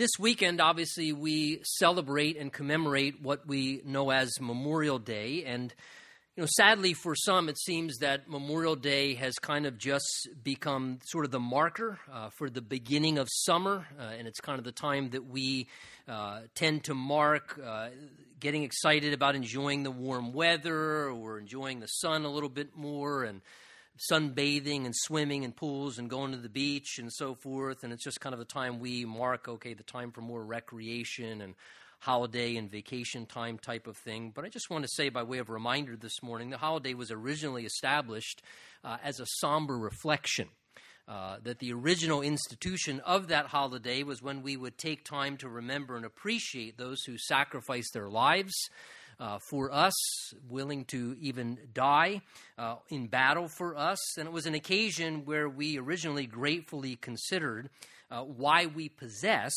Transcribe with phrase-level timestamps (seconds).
[0.00, 5.44] this weekend, obviously, we celebrate and commemorate what we know as Memorial Day.
[5.44, 5.74] And,
[6.34, 11.00] you know, sadly for some, it seems that Memorial Day has kind of just become
[11.04, 13.86] sort of the marker uh, for the beginning of summer.
[14.00, 15.68] Uh, and it's kind of the time that we
[16.08, 17.90] uh, tend to mark uh,
[18.40, 23.24] getting excited about enjoying the warm weather or enjoying the sun a little bit more.
[23.24, 23.42] And,
[24.10, 27.84] sunbathing and swimming in pools and going to the beach and so forth.
[27.84, 31.40] And it's just kind of the time we mark, okay, the time for more recreation
[31.40, 31.54] and
[32.00, 34.32] holiday and vacation time type of thing.
[34.34, 37.10] But I just want to say, by way of reminder this morning, the holiday was
[37.10, 38.42] originally established
[38.82, 40.48] uh, as a somber reflection.
[41.08, 45.48] Uh, that the original institution of that holiday was when we would take time to
[45.48, 48.54] remember and appreciate those who sacrificed their lives
[49.20, 49.94] uh, for us,
[50.48, 52.22] willing to even die
[52.58, 54.16] uh, in battle for us.
[54.18, 57.68] And it was an occasion where we originally gratefully considered
[58.10, 59.54] uh, why we possess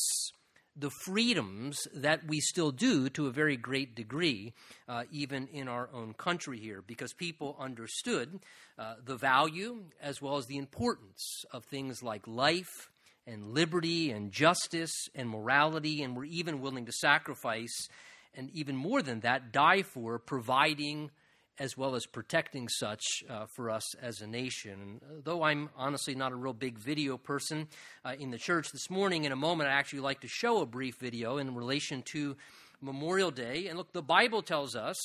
[0.75, 4.53] the freedoms that we still do to a very great degree,
[4.89, 8.39] uh, even in our own country here, because people understood
[8.79, 12.89] uh, the value as well as the importance of things like life
[13.27, 17.87] and liberty and justice and morality, and were even willing to sacrifice
[18.35, 21.11] and even more than that, die for providing
[21.59, 24.73] as well as protecting such uh, for us as a nation.
[24.81, 27.67] And though I'm honestly not a real big video person
[28.03, 30.65] uh, in the church this morning, in a moment I actually like to show a
[30.65, 32.35] brief video in relation to
[32.81, 33.67] Memorial Day.
[33.67, 34.97] And look, the Bible tells us,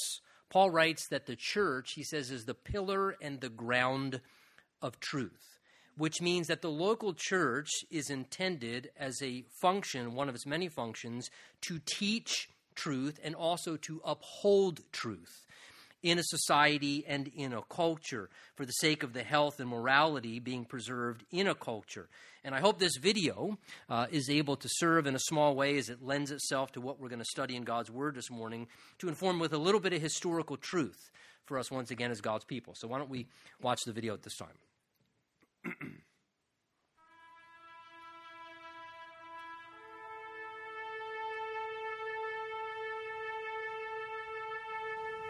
[0.50, 4.22] Paul writes that the church, he says, is the pillar and the ground
[4.80, 5.58] of truth.
[5.98, 10.68] Which means that the local church is intended as a function, one of its many
[10.68, 11.28] functions,
[11.62, 12.48] to teach
[12.78, 15.44] truth and also to uphold truth
[16.02, 20.38] in a society and in a culture for the sake of the health and morality
[20.38, 22.08] being preserved in a culture.
[22.44, 25.88] And I hope this video uh, is able to serve in a small way as
[25.88, 29.08] it lends itself to what we're going to study in God's Word this morning to
[29.08, 31.10] inform with a little bit of historical truth
[31.46, 32.74] for us once again as God's people.
[32.76, 33.26] So why don't we
[33.60, 35.98] watch the video at this time?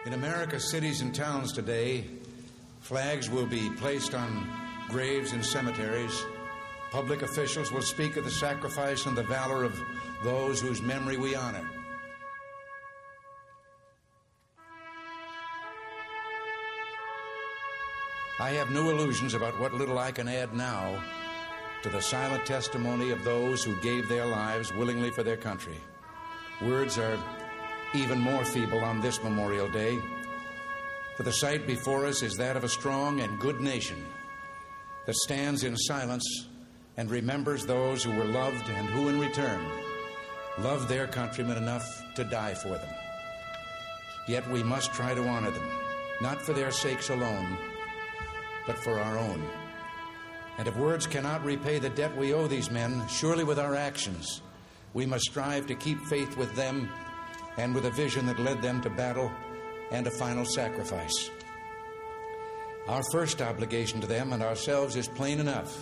[0.05, 2.05] In America's cities and towns today,
[2.79, 4.49] flags will be placed on
[4.87, 6.23] graves and cemeteries.
[6.89, 9.77] Public officials will speak of the sacrifice and the valor of
[10.23, 11.69] those whose memory we honor.
[18.39, 21.03] I have no illusions about what little I can add now
[21.83, 25.77] to the silent testimony of those who gave their lives willingly for their country.
[26.61, 27.19] Words are
[27.93, 29.99] even more feeble on this Memorial Day.
[31.17, 34.05] For the sight before us is that of a strong and good nation
[35.05, 36.47] that stands in silence
[36.97, 39.65] and remembers those who were loved and who, in return,
[40.59, 42.93] loved their countrymen enough to die for them.
[44.27, 45.69] Yet we must try to honor them,
[46.21, 47.57] not for their sakes alone,
[48.67, 49.43] but for our own.
[50.59, 54.41] And if words cannot repay the debt we owe these men, surely with our actions,
[54.93, 56.89] we must strive to keep faith with them
[57.59, 59.29] and with a vision that led them to battle
[59.91, 61.29] and a final sacrifice.
[62.87, 65.77] Our first obligation to them and ourselves is plain enough.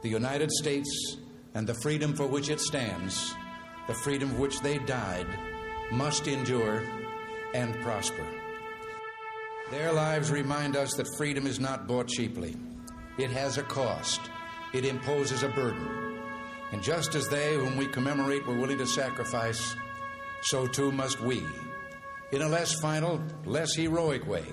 [0.00, 1.18] The United States
[1.54, 3.34] and the freedom for which it stands,
[3.86, 5.26] the freedom for which they died,
[5.92, 6.82] must endure
[7.52, 8.26] and prosper.
[9.70, 12.56] Their lives remind us that freedom is not bought cheaply.
[13.18, 14.22] It has a cost.
[14.72, 15.86] It imposes a burden.
[16.72, 19.76] And just as they, whom we commemorate, were willing to sacrifice,
[20.42, 21.44] so too must we,
[22.32, 24.44] in a less final, less heroic way,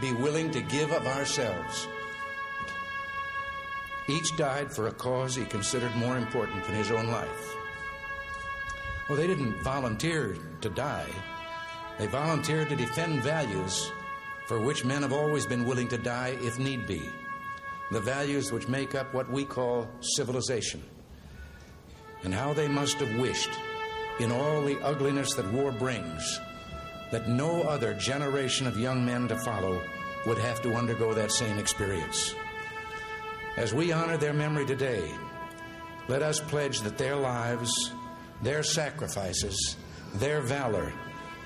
[0.00, 1.86] be willing to give of ourselves.
[4.08, 7.56] Each died for a cause he considered more important than his own life.
[9.08, 11.10] Well, they didn't volunteer to die,
[11.98, 13.92] they volunteered to defend values
[14.46, 17.02] for which men have always been willing to die if need be.
[17.90, 20.82] The values which make up what we call civilization.
[22.24, 23.50] And how they must have wished
[24.20, 26.40] in all the ugliness that war brings,
[27.10, 29.82] that no other generation of young men to follow
[30.26, 32.34] would have to undergo that same experience.
[33.56, 35.12] As we honor their memory today,
[36.08, 37.92] let us pledge that their lives,
[38.42, 39.76] their sacrifices,
[40.14, 40.92] their valor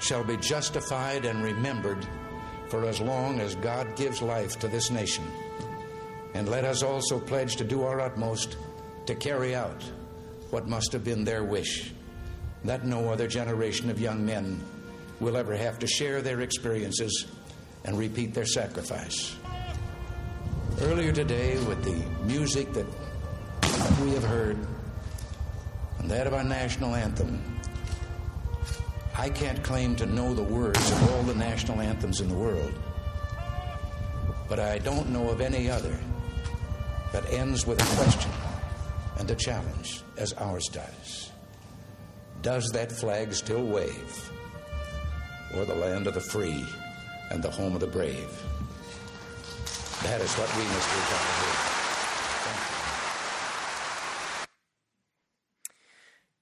[0.01, 2.07] shall be justified and remembered
[2.69, 5.25] for as long as God gives life to this nation.
[6.35, 8.57] And let us also pledge to do our utmost
[9.07, 9.83] to carry out
[10.51, 11.93] what must have been their wish
[12.65, 14.61] that no other generation of young men
[15.21, 17.27] will ever have to share their experiences
[17.85, 19.37] and repeat their sacrifice.
[20.81, 22.87] Earlier today, with the music that
[24.03, 24.59] we have heard,
[25.99, 27.43] and that of our national anthem.
[29.17, 32.73] I can't claim to know the words of all the national anthems in the world,
[34.49, 35.99] but I don't know of any other
[37.13, 38.31] that ends with a question
[39.19, 41.28] and a challenge as ours does.
[42.43, 44.31] Does that flag still wave?
[45.57, 46.67] Or the land of the free
[47.31, 48.31] and the home of the brave?
[50.05, 51.68] That is what we must do.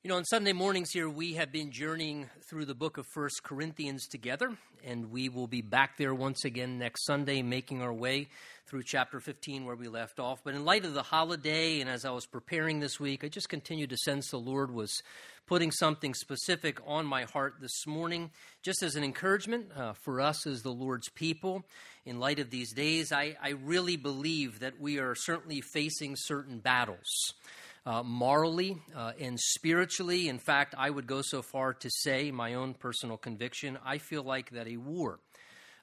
[0.07, 3.43] You know, on Sunday mornings here, we have been journeying through the book of First
[3.43, 8.29] Corinthians together, and we will be back there once again next Sunday, making our way
[8.69, 10.45] through chapter 15 where we left off.
[10.45, 13.49] But in light of the holiday, and as I was preparing this week, I just
[13.49, 15.03] continued to sense the Lord was
[15.45, 18.31] putting something specific on my heart this morning,
[18.63, 21.65] just as an encouragement uh, for us as the Lord's people.
[22.05, 26.61] In light of these days, I, I really believe that we are certainly facing certain
[26.61, 27.35] battles
[27.87, 30.29] uh, morally uh, and spiritually.
[30.29, 34.25] In fact, I would go so far to say, my own personal conviction, I feel
[34.25, 35.21] like that a war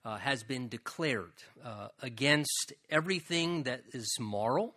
[0.03, 1.31] uh, has been declared
[1.63, 4.75] uh, against everything that is moral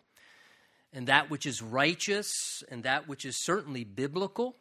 [0.92, 2.32] and that which is righteous
[2.70, 4.54] and that which is certainly biblical.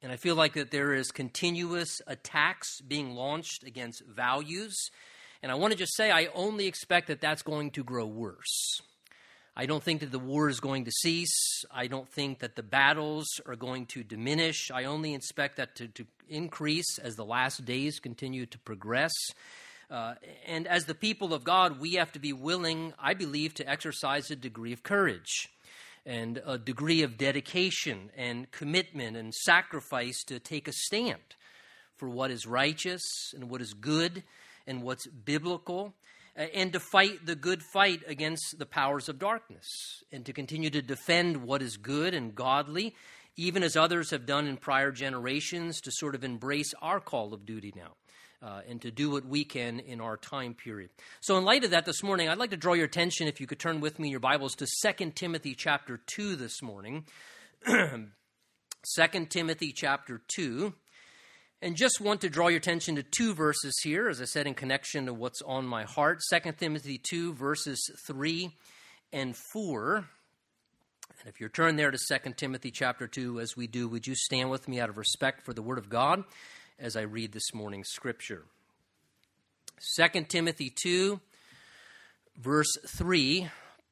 [0.00, 4.90] And I feel like that there is continuous attacks being launched against values.
[5.42, 8.80] And I want to just say, I only expect that that's going to grow worse.
[9.58, 11.64] I don't think that the war is going to cease.
[11.70, 14.70] I don't think that the battles are going to diminish.
[14.70, 19.12] I only expect that to, to increase as the last days continue to progress.
[19.90, 20.14] Uh,
[20.46, 24.30] and as the people of God, we have to be willing, I believe, to exercise
[24.30, 25.48] a degree of courage
[26.04, 31.34] and a degree of dedication and commitment and sacrifice to take a stand
[31.96, 33.02] for what is righteous
[33.34, 34.22] and what is good
[34.66, 35.94] and what's biblical
[36.36, 40.82] and to fight the good fight against the powers of darkness, and to continue to
[40.82, 42.94] defend what is good and godly,
[43.36, 47.46] even as others have done in prior generations, to sort of embrace our call of
[47.46, 47.94] duty now.
[48.42, 50.90] Uh, and to do what we can in our time period.
[51.20, 53.46] So, in light of that, this morning, I'd like to draw your attention, if you
[53.46, 57.06] could turn with me your Bibles, to 2 Timothy chapter 2 this morning.
[57.66, 58.10] 2
[59.30, 60.74] Timothy chapter 2.
[61.62, 64.52] And just want to draw your attention to two verses here, as I said, in
[64.52, 66.20] connection to what's on my heart.
[66.30, 68.50] 2 Timothy 2, verses 3
[69.12, 69.96] and 4.
[69.96, 74.14] And if you're turned there to 2 Timothy chapter 2, as we do, would you
[74.14, 76.24] stand with me out of respect for the Word of God
[76.78, 78.44] as I read this morning's scripture?
[79.96, 81.18] 2 Timothy 2,
[82.38, 83.48] verse 3,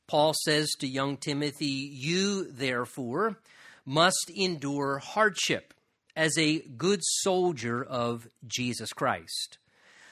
[0.06, 3.38] Paul says to young Timothy, You, therefore,
[3.86, 5.72] must endure hardship
[6.16, 9.58] as a good soldier of Jesus Christ.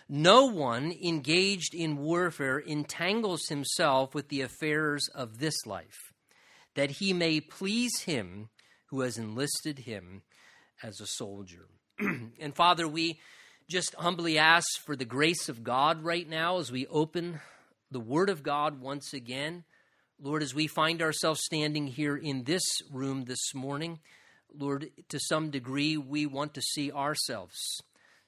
[0.09, 6.13] No one engaged in warfare entangles himself with the affairs of this life,
[6.75, 8.49] that he may please him
[8.87, 10.23] who has enlisted him
[10.83, 11.67] as a soldier.
[11.99, 13.21] and Father, we
[13.71, 17.41] just humbly ask for the grace of God right now as we open
[17.91, 19.65] the Word of God once again.
[20.21, 24.01] Lord, as we find ourselves standing here in this room this morning,
[24.59, 27.57] Lord, to some degree, we want to see ourselves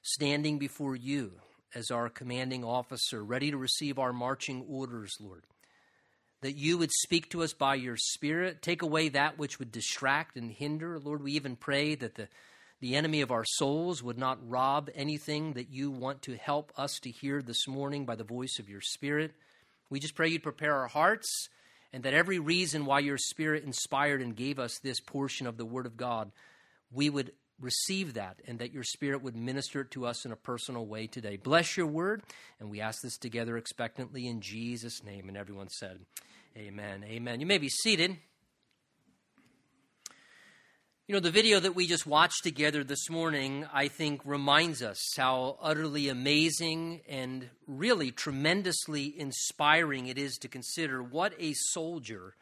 [0.01, 1.33] standing before you
[1.73, 5.43] as our commanding officer, ready to receive our marching orders, Lord.
[6.41, 10.37] That you would speak to us by your Spirit, take away that which would distract
[10.37, 10.99] and hinder.
[10.99, 12.27] Lord, we even pray that the,
[12.81, 16.99] the enemy of our souls would not rob anything that you want to help us
[16.99, 19.33] to hear this morning by the voice of your Spirit.
[19.89, 21.49] We just pray you'd prepare our hearts
[21.95, 25.63] and that every reason why your Spirit inspired and gave us this portion of the
[25.63, 26.29] Word of God,
[26.91, 30.35] we would receive that and that your Spirit would minister it to us in a
[30.35, 31.37] personal way today.
[31.37, 32.21] Bless your Word,
[32.59, 35.29] and we ask this together expectantly in Jesus' name.
[35.29, 36.01] And everyone said,
[36.57, 37.05] Amen.
[37.07, 37.39] Amen.
[37.39, 38.17] You may be seated.
[41.07, 44.99] You know, the video that we just watched together this morning, I think, reminds us
[45.15, 52.33] how utterly amazing and really tremendously inspiring it is to consider what a soldier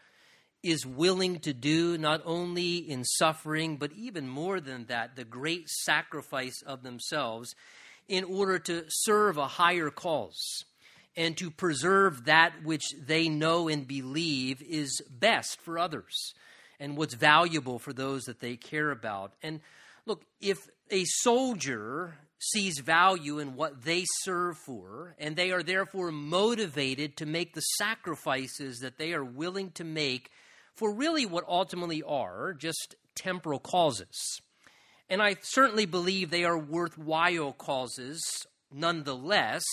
[0.63, 5.67] is willing to do, not only in suffering, but even more than that, the great
[5.67, 7.53] sacrifice of themselves
[8.07, 10.63] in order to serve a higher cause.
[11.17, 16.33] And to preserve that which they know and believe is best for others
[16.83, 19.31] and what's valuable for those that they care about.
[19.41, 19.61] And
[20.05, 20.57] look, if
[20.91, 27.25] a soldier sees value in what they serve for, and they are therefore motivated to
[27.25, 30.29] make the sacrifices that they are willing to make
[30.75, 34.41] for really what ultimately are just temporal causes.
[35.09, 38.21] And I certainly believe they are worthwhile causes
[38.73, 39.63] nonetheless,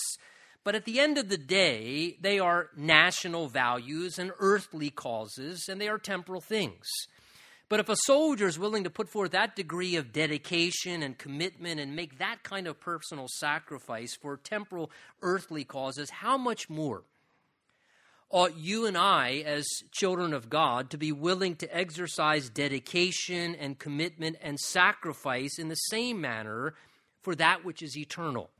[0.62, 5.80] but at the end of the day, they are national values and earthly causes, and
[5.80, 6.86] they are temporal things.
[7.70, 11.80] But if a soldier is willing to put forth that degree of dedication and commitment
[11.80, 14.90] and make that kind of personal sacrifice for temporal
[15.22, 17.04] earthly causes, how much more
[18.28, 23.78] ought you and I, as children of God, to be willing to exercise dedication and
[23.78, 26.74] commitment and sacrifice in the same manner
[27.22, 28.50] for that which is eternal?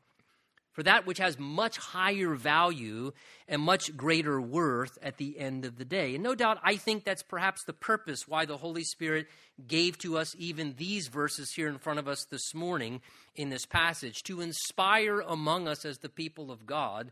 [0.73, 3.13] For that which has much higher value
[3.49, 6.15] and much greater worth at the end of the day.
[6.15, 9.27] And no doubt, I think that's perhaps the purpose why the Holy Spirit
[9.67, 13.01] gave to us even these verses here in front of us this morning
[13.35, 17.11] in this passage to inspire among us as the people of God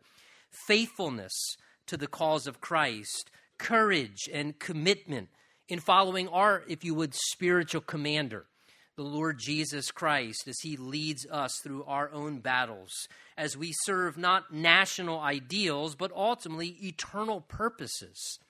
[0.67, 1.33] faithfulness
[1.87, 5.29] to the cause of Christ, courage and commitment
[5.69, 8.47] in following our, if you would, spiritual commander
[8.99, 12.91] the Lord Jesus Christ as he leads us through our own battles,
[13.37, 18.41] as we serve not national ideals, but ultimately eternal purposes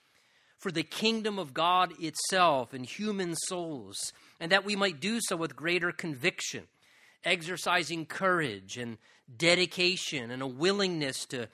[0.57, 5.35] for the kingdom of God itself and human souls, and that we might do so
[5.35, 6.63] with greater conviction,
[7.23, 8.97] exercising courage and
[9.37, 11.47] dedication and a willingness to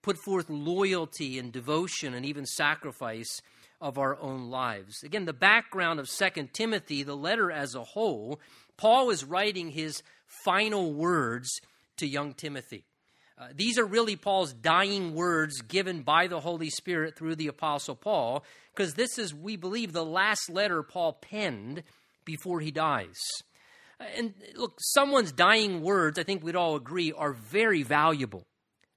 [0.00, 3.42] put forth loyalty and devotion and even sacrifice
[3.80, 5.02] of our own lives.
[5.02, 8.40] Again, the background of Second Timothy, the letter as a whole,
[8.76, 10.02] Paul is writing his
[10.44, 11.48] final words
[11.98, 12.84] to young Timothy.
[13.40, 17.94] Uh, these are really Paul's dying words given by the Holy Spirit through the Apostle
[17.94, 18.44] Paul,
[18.74, 21.84] because this is, we believe, the last letter Paul penned
[22.24, 23.16] before he dies.
[24.16, 28.44] And look, someone's dying words, I think we'd all agree, are very valuable.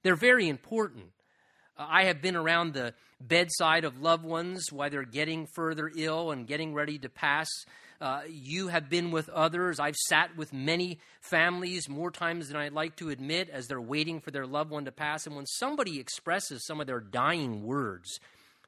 [0.04, 1.06] They're very important.
[1.78, 2.94] Uh, I have been around the
[3.28, 7.48] bedside of loved ones while they're getting further ill and getting ready to pass.
[8.00, 9.80] Uh, you have been with others.
[9.80, 14.20] I've sat with many families more times than I'd like to admit as they're waiting
[14.20, 15.28] for their loved one to pass.
[15.28, 18.20] And when somebody expresses some of their dying words,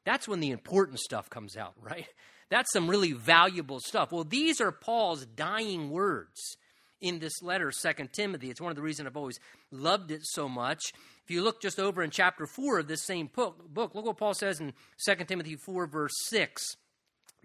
[0.06, 2.08] that's when the important stuff comes out, right?
[2.50, 4.12] That's some really valuable stuff.
[4.12, 6.58] Well, these are Paul's dying words
[7.02, 8.50] in this letter, Second Timothy.
[8.50, 9.40] It's one of the reasons I've always
[9.72, 10.82] loved it so much.
[11.24, 14.18] If you look just over in chapter 4 of this same book, book look what
[14.18, 14.74] Paul says in
[15.06, 16.62] 2 Timothy 4, verse 6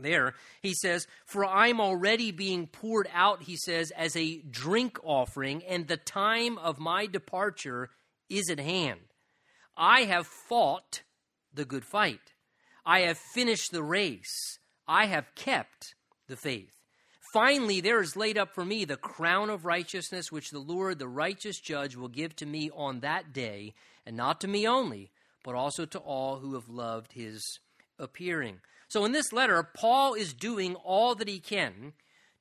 [0.00, 5.60] there he says for i'm already being poured out he says as a drink offering
[5.64, 7.90] and the time of my departure
[8.28, 9.00] is at hand.
[9.76, 11.02] I have fought
[11.52, 12.34] the good fight.
[12.84, 14.58] I have finished the race.
[14.86, 15.94] I have kept
[16.28, 16.77] the faith
[17.32, 21.08] Finally, there is laid up for me the crown of righteousness, which the Lord, the
[21.08, 23.74] righteous judge, will give to me on that day,
[24.06, 25.10] and not to me only,
[25.44, 27.42] but also to all who have loved his
[27.98, 28.60] appearing.
[28.88, 31.92] So, in this letter, Paul is doing all that he can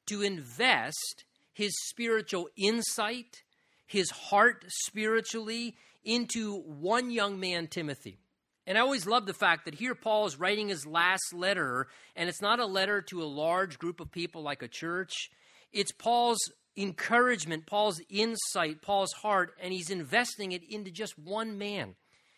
[0.06, 3.44] to invest his spiritual insight,
[3.86, 5.76] his heart spiritually,
[6.06, 8.20] into one young man, Timothy.
[8.68, 12.28] And I always love the fact that here Paul is writing his last letter, and
[12.28, 15.30] it's not a letter to a large group of people like a church.
[15.72, 21.96] It's Paul's encouragement, Paul's insight, Paul's heart, and he's investing it into just one man,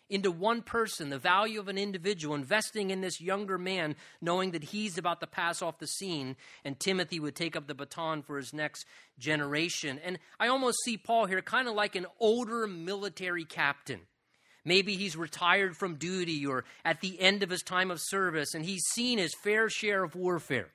[0.08, 4.66] into one person, the value of an individual, investing in this younger man, knowing that
[4.66, 8.38] he's about to pass off the scene, and Timothy would take up the baton for
[8.38, 8.86] his next
[9.18, 10.00] generation.
[10.06, 14.02] And I almost see Paul here kind of like an older military captain
[14.70, 18.64] Maybe he's retired from duty or at the end of his time of service and
[18.64, 20.68] he's seen his fair share of warfare.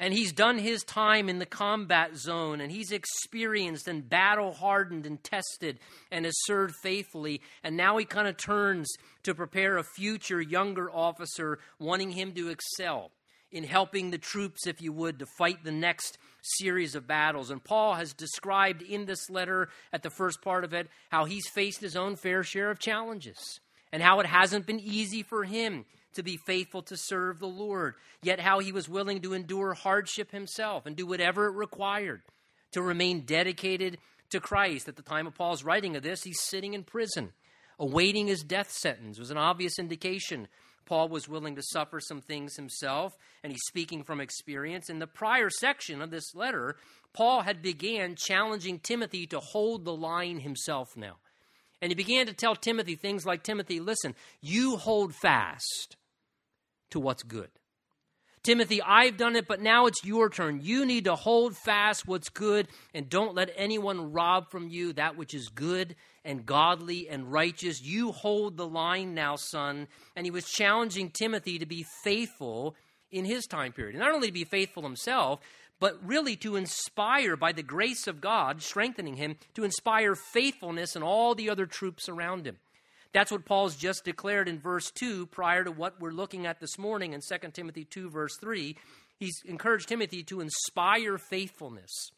[0.00, 5.04] And he's done his time in the combat zone and he's experienced and battle hardened
[5.04, 5.78] and tested
[6.10, 7.42] and has served faithfully.
[7.62, 8.90] And now he kind of turns
[9.24, 13.10] to prepare a future younger officer wanting him to excel
[13.50, 17.50] in helping the troops, if you would, to fight the next series of battles.
[17.50, 21.48] And Paul has described in this letter, at the first part of it, how he's
[21.48, 23.60] faced his own fair share of challenges
[23.92, 25.84] and how it hasn't been easy for him
[26.14, 30.30] to be faithful to serve the Lord, yet how he was willing to endure hardship
[30.30, 32.22] himself and do whatever it required
[32.72, 33.98] to remain dedicated
[34.30, 34.88] to Christ.
[34.88, 37.32] At the time of Paul's writing of this, he's sitting in prison,
[37.78, 39.18] awaiting his death sentence.
[39.18, 40.48] Was an obvious indication
[40.84, 44.90] Paul was willing to suffer some things himself, and he's speaking from experience.
[44.90, 46.76] In the prior section of this letter,
[47.12, 51.16] Paul had began challenging Timothy to hold the line himself now.
[51.80, 55.96] And he began to tell Timothy things like Timothy, listen, you hold fast
[56.90, 57.50] to what's good.
[58.42, 60.60] Timothy, I've done it, but now it's your turn.
[60.62, 65.16] You need to hold fast what's good and don't let anyone rob from you that
[65.16, 65.94] which is good
[66.24, 67.80] and godly and righteous.
[67.80, 69.86] You hold the line now, son.
[70.16, 72.74] And he was challenging Timothy to be faithful
[73.12, 73.94] in his time period.
[73.94, 75.38] And not only to be faithful himself,
[75.78, 81.02] but really to inspire, by the grace of God, strengthening him, to inspire faithfulness in
[81.02, 82.56] all the other troops around him.
[83.12, 86.78] That's what Paul's just declared in verse 2 prior to what we're looking at this
[86.78, 88.76] morning in 2 Timothy 2, verse 3.
[89.18, 92.10] He's encouraged Timothy to inspire faithfulness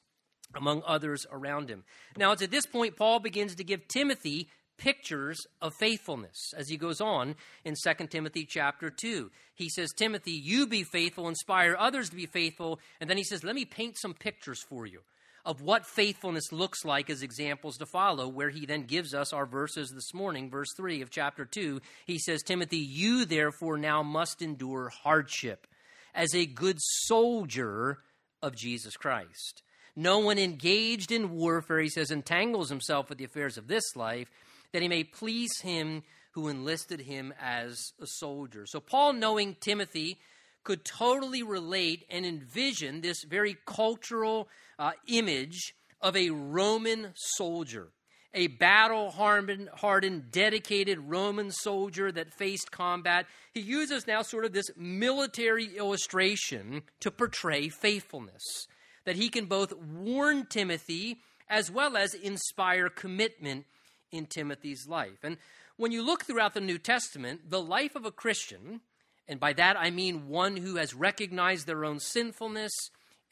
[0.54, 1.82] among others around him.
[2.16, 4.48] Now, it's at this point Paul begins to give Timothy
[4.78, 7.34] pictures of faithfulness as he goes on
[7.64, 9.30] in 2 Timothy chapter 2.
[9.54, 12.80] He says, Timothy, you be faithful, inspire others to be faithful.
[13.00, 15.00] And then he says, let me paint some pictures for you
[15.44, 19.46] of what faithfulness looks like as examples to follow, where he then gives us our
[19.46, 21.80] verses this morning, verse 3 of chapter 2.
[22.06, 25.66] He says, Timothy, you therefore now must endure hardship
[26.14, 27.98] as a good soldier
[28.42, 29.62] of Jesus Christ.
[29.96, 34.28] No one engaged in warfare, he says, entangles himself with the affairs of this life,
[34.72, 38.66] that he may please him who enlisted him as a soldier.
[38.66, 40.18] So, Paul, knowing Timothy,
[40.64, 47.88] could totally relate and envision this very cultural uh, image of a Roman soldier,
[48.32, 53.26] a battle hardened, dedicated Roman soldier that faced combat.
[53.52, 58.66] He uses now sort of this military illustration to portray faithfulness,
[59.04, 63.66] that he can both warn Timothy as well as inspire commitment
[64.10, 65.22] in Timothy's life.
[65.22, 65.36] And
[65.76, 68.80] when you look throughout the New Testament, the life of a Christian,
[69.28, 72.72] and by that I mean one who has recognized their own sinfulness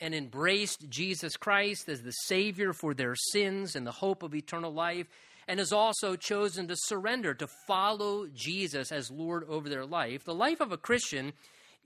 [0.01, 4.73] and embraced Jesus Christ as the Savior for their sins and the hope of eternal
[4.73, 5.07] life,
[5.47, 10.25] and has also chosen to surrender, to follow Jesus as Lord over their life.
[10.25, 11.33] The life of a Christian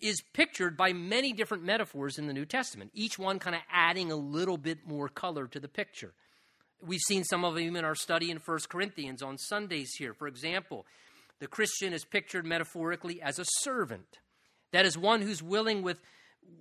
[0.01, 4.13] is pictured by many different metaphors in the New Testament, each one kind of adding
[4.13, 6.13] a little bit more color to the picture.
[6.83, 10.13] We've seen some of them in our study in 1 Corinthians on Sundays here.
[10.13, 10.87] For example,
[11.41, 14.19] the Christian is pictured metaphorically as a servant.
[14.73, 16.01] That is one who's willing with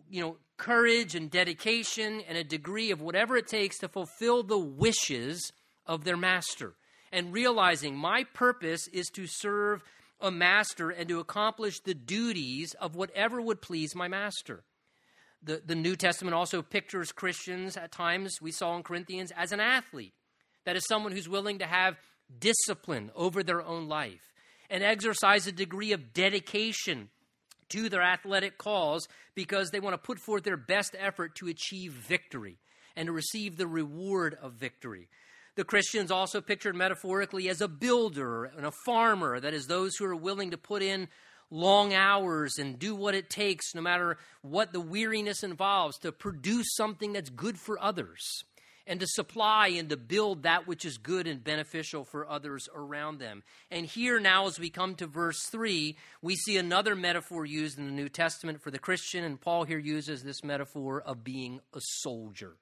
[0.10, 4.58] you know courage and dedication and a degree of whatever it takes to fulfill the
[4.58, 5.51] wishes
[5.86, 6.74] of their master
[7.12, 9.84] and realizing my purpose is to serve
[10.20, 14.63] a master and to accomplish the duties of whatever would please my master.
[15.44, 19.60] The, the New Testament also pictures Christians at times, we saw in Corinthians, as an
[19.60, 20.13] athlete.
[20.65, 21.98] That is someone who's willing to have
[22.40, 24.33] discipline over their own life
[24.69, 27.09] and exercise a degree of dedication
[27.69, 31.91] to their athletic cause because they want to put forth their best effort to achieve
[31.93, 32.57] victory
[32.95, 35.09] and to receive the reward of victory.
[35.55, 40.05] The Christians also pictured metaphorically as a builder and a farmer, that is, those who
[40.05, 41.07] are willing to put in
[41.49, 46.75] long hours and do what it takes, no matter what the weariness involves, to produce
[46.75, 48.43] something that's good for others
[48.87, 53.19] and to supply and to build that which is good and beneficial for others around
[53.19, 53.43] them.
[53.71, 57.85] And here now, as we come to verse 3, we see another metaphor used in
[57.85, 61.79] the New Testament for the Christian, and Paul here uses this metaphor of being a
[61.81, 62.53] soldier.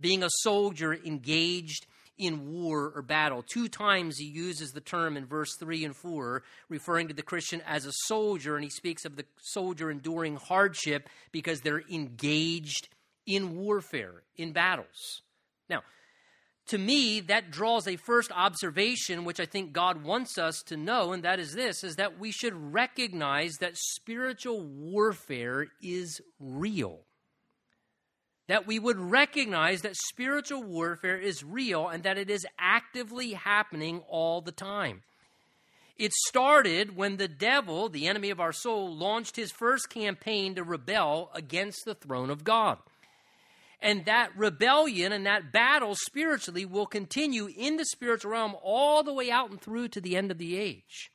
[0.00, 1.86] Being a soldier engaged
[2.18, 3.42] in war or battle.
[3.42, 7.62] Two times he uses the term in verse 3 and 4, referring to the Christian
[7.66, 12.88] as a soldier, and he speaks of the soldier enduring hardship because they're engaged
[13.26, 15.22] in warfare, in battles.
[15.72, 15.82] Now,
[16.68, 21.12] to me, that draws a first observation, which I think God wants us to know,
[21.12, 27.00] and that is this is that we should recognize that spiritual warfare is real
[28.48, 34.02] that we would recognize that spiritual warfare is real and that it is actively happening
[34.08, 35.02] all the time.
[35.96, 40.64] It started when the devil, the enemy of our soul, launched his first campaign to
[40.64, 42.78] rebel against the throne of God.
[43.82, 49.12] And that rebellion and that battle spiritually will continue in the spiritual realm all the
[49.12, 51.10] way out and through to the end of the age.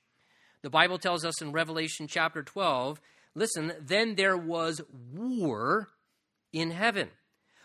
[0.61, 2.99] The Bible tells us in Revelation chapter 12
[3.35, 4.81] listen, then there was
[5.13, 5.87] war
[6.51, 7.09] in heaven.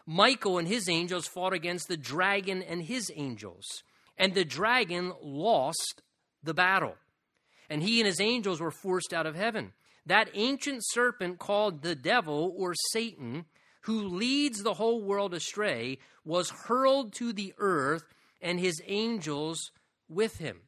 [0.07, 3.67] Michael and his angels fought against the dragon and his angels,
[4.17, 6.03] and the dragon lost
[6.43, 6.95] the battle.
[7.71, 9.73] And he and his angels were forced out of heaven.
[10.05, 13.47] That ancient serpent called the devil or Satan,
[13.83, 19.71] who leads the whole world astray, was hurled to the earth and his angels
[20.09, 20.61] with him.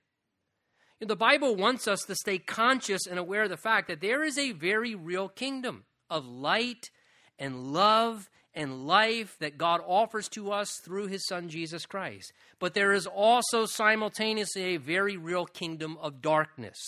[1.01, 4.39] The Bible wants us to stay conscious and aware of the fact that there is
[4.39, 6.91] a very real kingdom of light
[7.39, 12.33] and love and life that God offers to us through his son Jesus Christ.
[12.61, 16.79] But there is also simultaneously a very real kingdom of darkness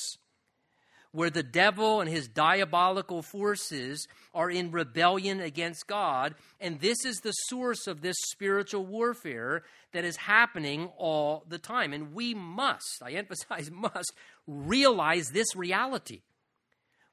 [1.16, 6.34] where the devil and his diabolical forces are in rebellion against God.
[6.60, 11.94] And this is the source of this spiritual warfare that is happening all the time.
[11.94, 14.12] And we must, I emphasize must,
[14.46, 16.20] realize this reality.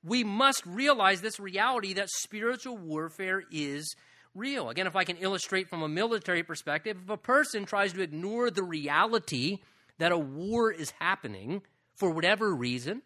[0.04, 3.96] We must realize this reality that spiritual warfare is
[4.36, 4.70] real.
[4.70, 8.52] Again, if I can illustrate from a military perspective, if a person tries to ignore
[8.52, 9.60] the reality
[9.98, 11.62] that a war is happening
[11.96, 13.02] for whatever reason,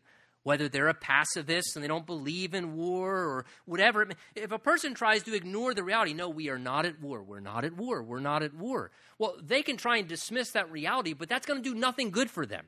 [0.47, 4.07] whether they're a pacifist and they don't believe in war or whatever.
[4.33, 7.41] If a person tries to ignore the reality, no, we are not at war, we're
[7.41, 8.89] not at war, we're not at war.
[9.19, 12.31] Well, they can try and dismiss that reality, but that's going to do nothing good
[12.31, 12.67] for them.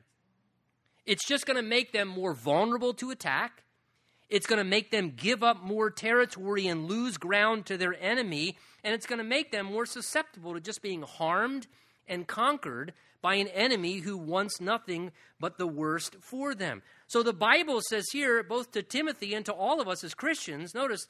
[1.06, 3.64] It's just going to make them more vulnerable to attack.
[4.28, 8.58] It's going to make them give up more territory and lose ground to their enemy.
[8.84, 11.66] And it's going to make them more susceptible to just being harmed
[12.06, 16.82] and conquered by an enemy who wants nothing but the worst for them.
[17.06, 20.74] So the Bible says here, both to Timothy and to all of us as Christians,
[20.74, 21.06] notice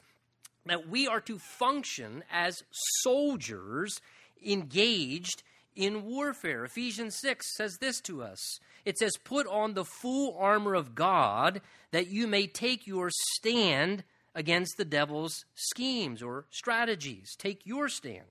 [0.65, 2.63] that we are to function as
[3.01, 3.99] soldiers
[4.45, 5.43] engaged
[5.75, 6.65] in warfare.
[6.65, 11.61] Ephesians 6 says this to us it says, Put on the full armor of God
[11.91, 17.35] that you may take your stand against the devil's schemes or strategies.
[17.37, 18.25] Take your stand.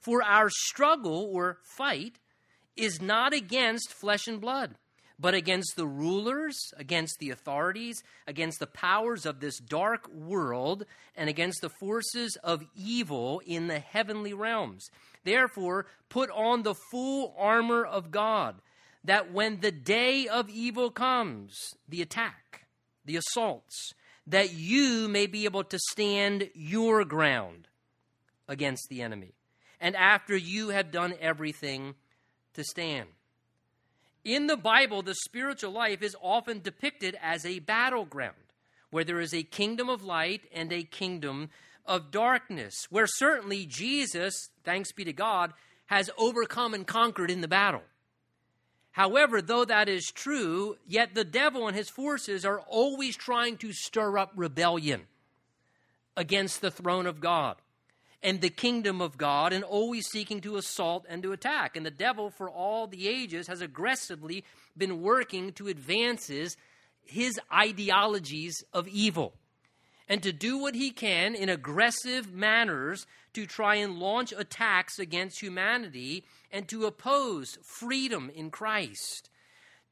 [0.00, 2.18] For our struggle or fight
[2.76, 4.74] is not against flesh and blood,
[5.18, 11.28] but against the rulers, against the authorities, against the powers of this dark world, and
[11.28, 14.88] against the forces of evil in the heavenly realms.
[15.24, 18.56] Therefore, put on the full armor of God,
[19.04, 21.56] that when the day of evil comes,
[21.88, 22.66] the attack,
[23.04, 23.92] the assaults,
[24.26, 27.68] that you may be able to stand your ground
[28.48, 29.34] against the enemy.
[29.80, 31.94] And after you have done everything,
[32.54, 33.08] to stand.
[34.24, 38.36] In the Bible, the spiritual life is often depicted as a battleground
[38.90, 41.50] where there is a kingdom of light and a kingdom
[41.86, 45.54] of darkness, where certainly Jesus, thanks be to God,
[45.86, 47.82] has overcome and conquered in the battle.
[48.92, 53.72] However, though that is true, yet the devil and his forces are always trying to
[53.72, 55.06] stir up rebellion
[56.14, 57.56] against the throne of God
[58.22, 61.76] and the kingdom of God and always seeking to assault and to attack.
[61.76, 64.44] And the devil, for all the ages, has aggressively
[64.76, 66.56] been working to advance his,
[67.04, 69.34] his ideologies of evil
[70.08, 75.40] and to do what he can in aggressive manners to try and launch attacks against
[75.40, 79.30] humanity and to oppose freedom in Christ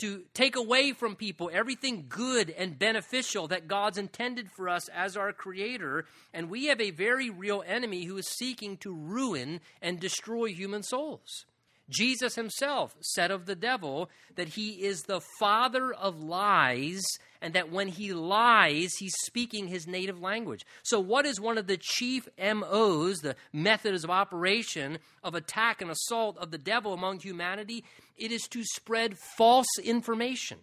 [0.01, 5.17] to take away from people everything good and beneficial that God's intended for us as
[5.17, 6.07] our Creator.
[6.35, 10.83] And we have a very real enemy who is seeking to ruin and destroy human
[10.83, 11.47] souls.
[11.89, 17.03] Jesus himself said of the devil that he is the father of lies
[17.43, 20.65] and that when he lies, he's speaking his native language.
[20.83, 25.91] So, what is one of the chief MOs, the methods of operation of attack and
[25.91, 27.85] assault of the devil among humanity?
[28.17, 30.59] It is to spread false information.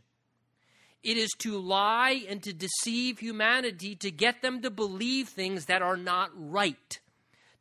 [1.04, 5.82] It is to lie and to deceive humanity to get them to believe things that
[5.82, 7.00] are not right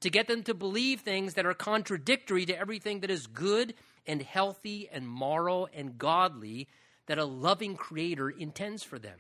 [0.01, 3.75] to get them to believe things that are contradictory to everything that is good
[4.07, 6.69] and healthy and moral and godly
[7.07, 9.19] that a loving creator intends for them.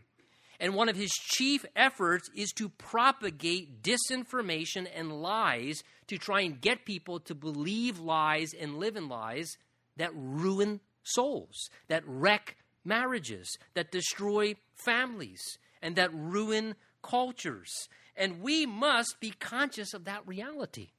[0.58, 6.60] And one of his chief efforts is to propagate disinformation and lies to try and
[6.60, 9.56] get people to believe lies and live in lies
[9.96, 15.42] that ruin souls, that wreck marriages, that destroy families,
[15.82, 17.88] and that ruin cultures.
[18.16, 20.90] And we must be conscious of that reality.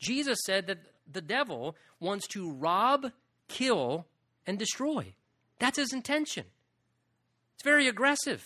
[0.00, 0.78] Jesus said that
[1.10, 3.12] the devil wants to rob,
[3.48, 4.06] kill,
[4.46, 5.14] and destroy.
[5.58, 6.44] That's his intention.
[7.54, 8.44] It's very aggressive.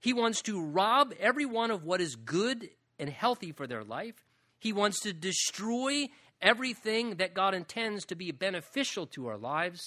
[0.00, 4.26] He wants to rob everyone of what is good and healthy for their life.
[4.58, 6.08] He wants to destroy
[6.40, 9.80] everything that God intends to be beneficial to our lives.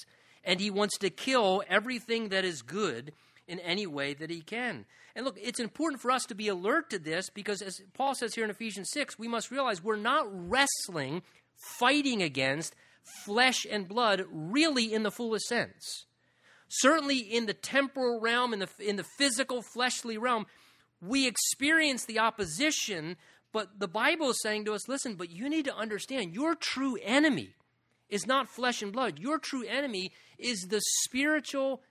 [0.44, 3.14] And he wants to kill everything that is good
[3.48, 4.86] in any way that he can.
[5.16, 8.36] And look, it's important for us to be alert to this because, as Paul says
[8.36, 11.24] here in Ephesians 6, we must realize we're not wrestling,
[11.56, 12.76] fighting against
[13.26, 16.06] flesh and blood really in the fullest sense.
[16.68, 20.46] Certainly in the temporal realm, in the, in the physical, fleshly realm,
[21.02, 23.18] we experience the opposition,
[23.52, 26.98] but the Bible is saying to us listen, but you need to understand your true
[27.04, 27.56] enemy
[28.10, 29.20] is not flesh and blood.
[29.20, 31.82] Your true enemy is the spiritual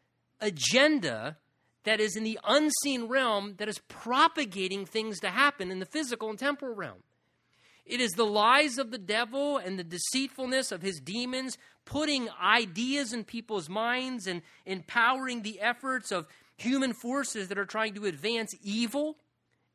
[0.41, 1.39] agenda
[1.85, 6.29] that is in the unseen realm that is propagating things to happen in the physical
[6.29, 7.03] and temporal realm.
[7.89, 13.15] It is the lies of the devil and the deceitfulness of his demons putting ideas
[13.15, 16.27] in people's minds and empowering the efforts of
[16.59, 19.17] human forces that are trying to advance evil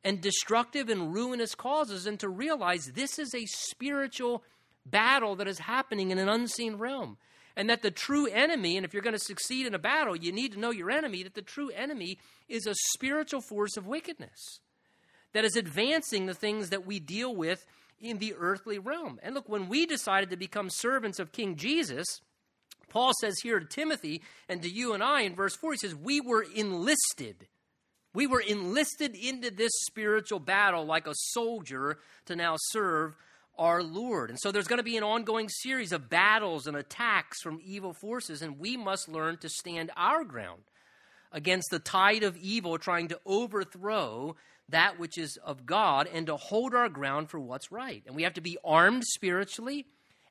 [0.04, 4.44] and destructive and ruinous causes, and to realize this is a spiritual
[4.86, 7.16] battle that is happening in an unseen realm.
[7.56, 10.30] And that the true enemy, and if you're going to succeed in a battle, you
[10.30, 14.60] need to know your enemy, that the true enemy is a spiritual force of wickedness
[15.32, 17.64] that is advancing the things that we deal with
[18.00, 19.18] in the earthly realm.
[19.22, 22.06] And look, when we decided to become servants of King Jesus,
[22.88, 25.94] Paul says here to Timothy and to you and I in verse 4, he says,
[25.94, 27.48] We were enlisted.
[28.12, 33.16] We were enlisted into this spiritual battle like a soldier to now serve
[33.58, 34.30] our Lord.
[34.30, 37.92] And so there's going to be an ongoing series of battles and attacks from evil
[37.92, 40.62] forces, and we must learn to stand our ground
[41.32, 44.36] against the tide of evil trying to overthrow
[44.68, 48.02] that which is of God and to hold our ground for what's right.
[48.06, 49.86] And we have to be armed spiritually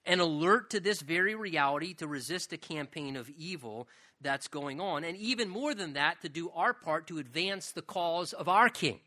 [0.06, 3.88] and alert to this very reality to resist a campaign of evil
[4.22, 5.04] that's going on.
[5.04, 8.70] And even more than that, to do our part to advance the cause of our
[8.70, 9.00] King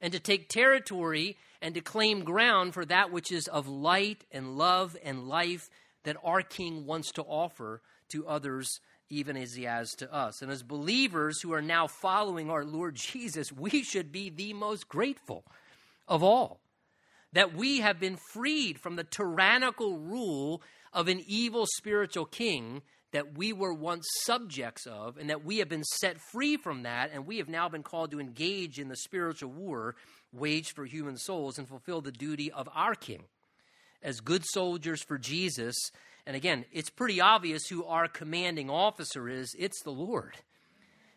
[0.00, 4.56] and to take territory and to claim ground for that which is of light and
[4.56, 5.68] love and life
[6.04, 10.42] that our King wants to offer to others, even as he has to us.
[10.42, 14.88] And as believers who are now following our Lord Jesus, we should be the most
[14.88, 15.44] grateful
[16.06, 16.60] of all
[17.32, 23.36] that we have been freed from the tyrannical rule of an evil spiritual king that
[23.36, 27.26] we were once subjects of, and that we have been set free from that, and
[27.26, 29.96] we have now been called to engage in the spiritual war
[30.32, 33.24] waged for human souls and fulfill the duty of our King
[34.02, 35.74] as good soldiers for Jesus.
[36.28, 40.36] And again, it's pretty obvious who our commanding officer is it's the Lord.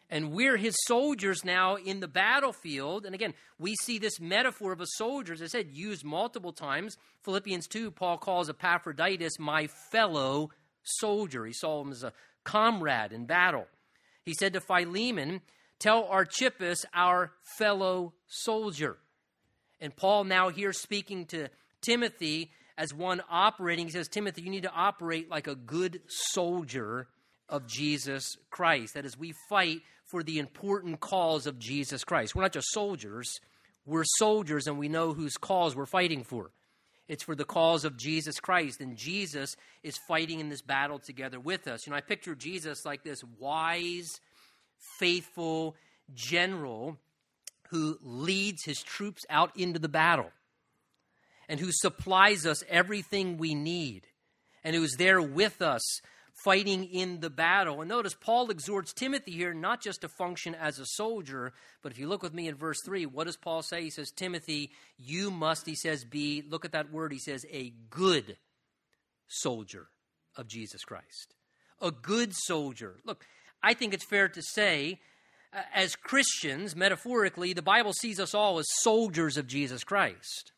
[0.10, 3.06] And we're his soldiers now in the battlefield.
[3.06, 6.95] And again, we see this metaphor of a soldier, as I said, used multiple times.
[7.24, 11.45] Philippians 2, Paul calls Epaphroditus my fellow soldier.
[11.45, 12.13] He saw him as a
[12.45, 13.67] comrade in battle.
[14.24, 15.41] He said to Philemon,
[15.78, 18.97] Tell Archippus, our fellow soldier.
[19.82, 21.50] And Paul, now here speaking to
[21.82, 27.07] Timothy as one operating, he says, Timothy, you need to operate like a good soldier
[27.47, 28.95] of Jesus Christ.
[28.95, 32.33] That is, we fight for the important cause of Jesus Christ.
[32.33, 33.39] We're not just soldiers,
[33.85, 36.49] we're soldiers and we know whose cause we're fighting for.
[37.07, 38.81] It's for the cause of Jesus Christ.
[38.81, 41.85] And Jesus is fighting in this battle together with us.
[41.85, 44.09] You know, I picture Jesus like this wise,
[44.97, 45.75] faithful
[46.15, 46.97] general
[47.69, 50.31] who leads his troops out into the battle
[51.51, 54.07] and who supplies us everything we need
[54.63, 55.81] and who is there with us
[56.45, 57.81] fighting in the battle.
[57.81, 61.51] And notice Paul exhorts Timothy here not just to function as a soldier,
[61.83, 63.83] but if you look with me in verse 3, what does Paul say?
[63.83, 67.73] He says, Timothy, you must, he says, be, look at that word, he says, a
[67.89, 68.37] good
[69.27, 69.89] soldier
[70.37, 71.35] of Jesus Christ.
[71.81, 72.95] A good soldier.
[73.03, 73.25] Look,
[73.61, 75.01] I think it's fair to say,
[75.53, 80.53] uh, as Christians, metaphorically, the Bible sees us all as soldiers of Jesus Christ.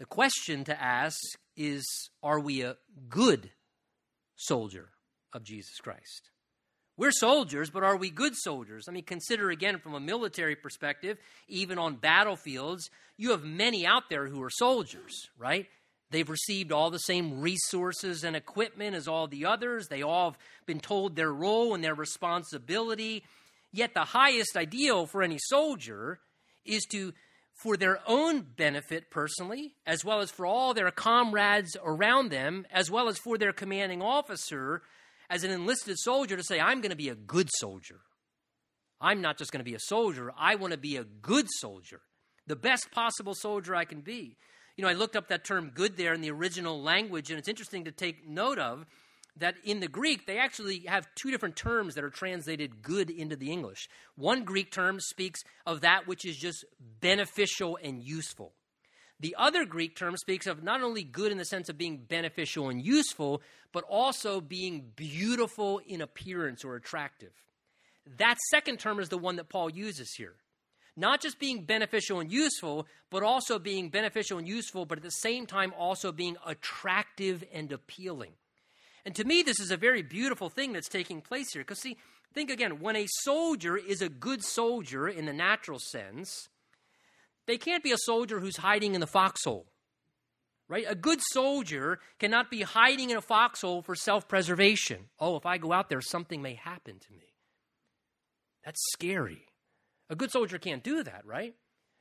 [0.00, 1.20] The question to ask
[1.58, 1.84] is
[2.22, 2.78] are we a
[3.10, 3.50] good
[4.34, 4.88] soldier
[5.34, 6.30] of Jesus Christ.
[6.96, 8.86] We're soldiers, but are we good soldiers?
[8.88, 14.04] I mean, consider again from a military perspective, even on battlefields, you have many out
[14.08, 15.66] there who are soldiers, right?
[16.10, 19.88] They've received all the same resources and equipment as all the others.
[19.88, 23.22] They all have been told their role and their responsibility.
[23.70, 26.20] Yet, the highest ideal for any soldier
[26.64, 27.12] is to
[27.62, 32.90] for their own benefit personally, as well as for all their comrades around them, as
[32.90, 34.82] well as for their commanding officer,
[35.28, 38.00] as an enlisted soldier, to say, I'm going to be a good soldier.
[39.00, 42.00] I'm not just going to be a soldier, I want to be a good soldier,
[42.46, 44.36] the best possible soldier I can be.
[44.76, 47.48] You know, I looked up that term good there in the original language, and it's
[47.48, 48.86] interesting to take note of
[49.40, 53.36] that in the Greek, they actually have two different terms that are translated good into
[53.36, 53.88] the English.
[54.16, 56.64] One Greek term speaks of that which is just
[57.00, 58.52] beneficial and useful.
[59.18, 62.70] The other Greek term speaks of not only good in the sense of being beneficial
[62.70, 67.32] and useful, but also being beautiful in appearance or attractive.
[68.16, 70.36] That second term is the one that Paul uses here.
[70.96, 75.10] Not just being beneficial and useful, but also being beneficial and useful, but at the
[75.10, 78.32] same time also being attractive and appealing.
[79.04, 81.62] And to me, this is a very beautiful thing that's taking place here.
[81.62, 81.96] Because, see,
[82.34, 86.48] think again when a soldier is a good soldier in the natural sense,
[87.46, 89.66] they can't be a soldier who's hiding in the foxhole.
[90.68, 90.84] Right?
[90.88, 95.06] A good soldier cannot be hiding in a foxhole for self preservation.
[95.18, 97.34] Oh, if I go out there, something may happen to me.
[98.64, 99.46] That's scary.
[100.08, 101.54] A good soldier can't do that, right?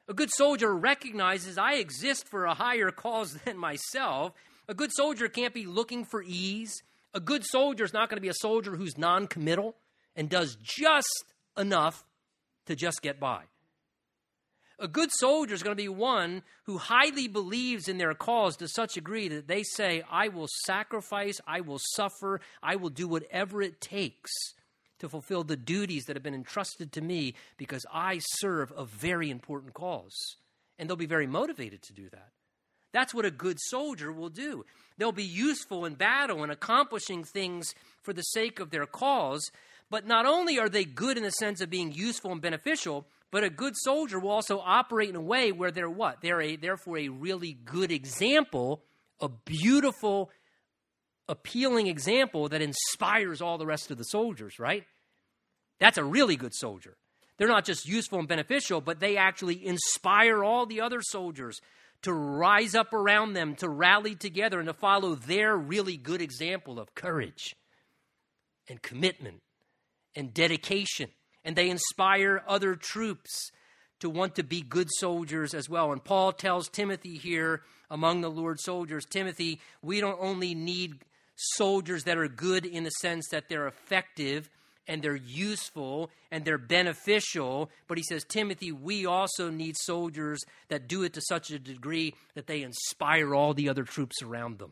[0.07, 4.33] A good soldier recognizes I exist for a higher cause than myself.
[4.67, 6.83] A good soldier can't be looking for ease.
[7.13, 9.75] A good soldier is not going to be a soldier who's non committal
[10.15, 11.25] and does just
[11.57, 12.03] enough
[12.65, 13.43] to just get by.
[14.81, 18.67] A good soldier is going to be one who highly believes in their cause to
[18.67, 23.07] such a degree that they say, I will sacrifice, I will suffer, I will do
[23.07, 24.31] whatever it takes
[24.99, 29.29] to fulfill the duties that have been entrusted to me because I serve a very
[29.29, 30.15] important cause.
[30.77, 32.29] And they'll be very motivated to do that.
[32.91, 34.65] That's what a good soldier will do.
[34.97, 39.49] They'll be useful in battle and accomplishing things for the sake of their cause.
[39.89, 43.43] But not only are they good in the sense of being useful and beneficial, but
[43.43, 46.21] a good soldier will also operate in a way where they're what?
[46.21, 48.83] They're a, therefore a really good example,
[49.21, 50.31] a beautiful,
[51.27, 54.83] appealing example that inspires all the rest of the soldiers, right?
[55.79, 56.97] That's a really good soldier.
[57.37, 61.61] They're not just useful and beneficial, but they actually inspire all the other soldiers
[62.03, 66.79] to rise up around them, to rally together, and to follow their really good example
[66.79, 67.55] of courage
[68.69, 69.41] and commitment
[70.15, 71.09] and dedication.
[71.43, 73.51] And they inspire other troops
[73.99, 75.91] to want to be good soldiers as well.
[75.91, 81.03] And Paul tells Timothy here, among the Lord's soldiers, Timothy, we don't only need
[81.35, 84.49] soldiers that are good in the sense that they're effective
[84.89, 87.69] and they're useful and they're beneficial.
[87.87, 92.15] But he says, Timothy, we also need soldiers that do it to such a degree
[92.33, 94.71] that they inspire all the other troops around them.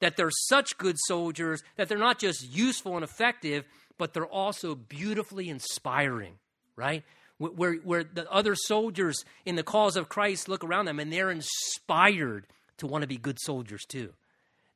[0.00, 3.64] That they're such good soldiers that they're not just useful and effective,
[3.96, 6.34] but they're also beautifully inspiring,
[6.76, 7.02] right?
[7.38, 11.30] Where, where the other soldiers in the cause of Christ look around them and they're
[11.30, 14.12] inspired to want to be good soldiers too.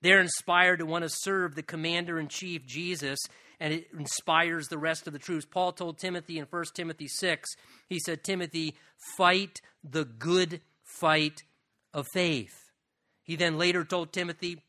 [0.01, 3.19] They're inspired to want to serve the commander in chief, Jesus,
[3.61, 5.47] and it inspires the rest of the troops.
[5.47, 7.51] Paul told Timothy in 1 Timothy 6,
[7.89, 8.75] he said, Timothy,
[9.17, 11.43] fight the good fight
[11.95, 12.71] of faith.
[13.25, 14.63] He then later told Timothy,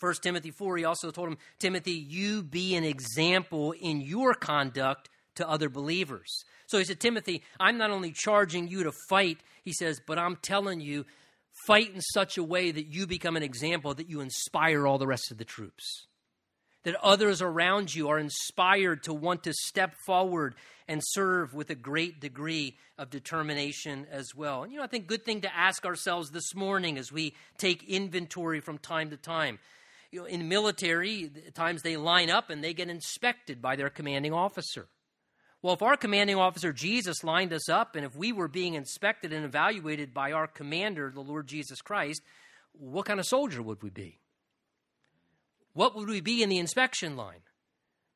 [0.00, 5.08] 1 Timothy 4, he also told him, Timothy, you be an example in your conduct
[5.36, 6.44] to other believers.
[6.66, 10.36] So he said, Timothy, I'm not only charging you to fight, he says, but I'm
[10.36, 11.06] telling you,
[11.66, 15.06] fight in such a way that you become an example, that you inspire all the
[15.06, 16.07] rest of the troops
[16.84, 20.54] that others around you are inspired to want to step forward
[20.86, 24.62] and serve with a great degree of determination as well.
[24.62, 27.84] And you know, I think good thing to ask ourselves this morning as we take
[27.84, 29.58] inventory from time to time.
[30.10, 34.32] You know, in military, times they line up and they get inspected by their commanding
[34.32, 34.86] officer.
[35.60, 39.32] Well, if our commanding officer Jesus lined us up and if we were being inspected
[39.32, 42.22] and evaluated by our commander, the Lord Jesus Christ,
[42.72, 44.18] what kind of soldier would we be?
[45.78, 47.38] What would we be in the inspection line?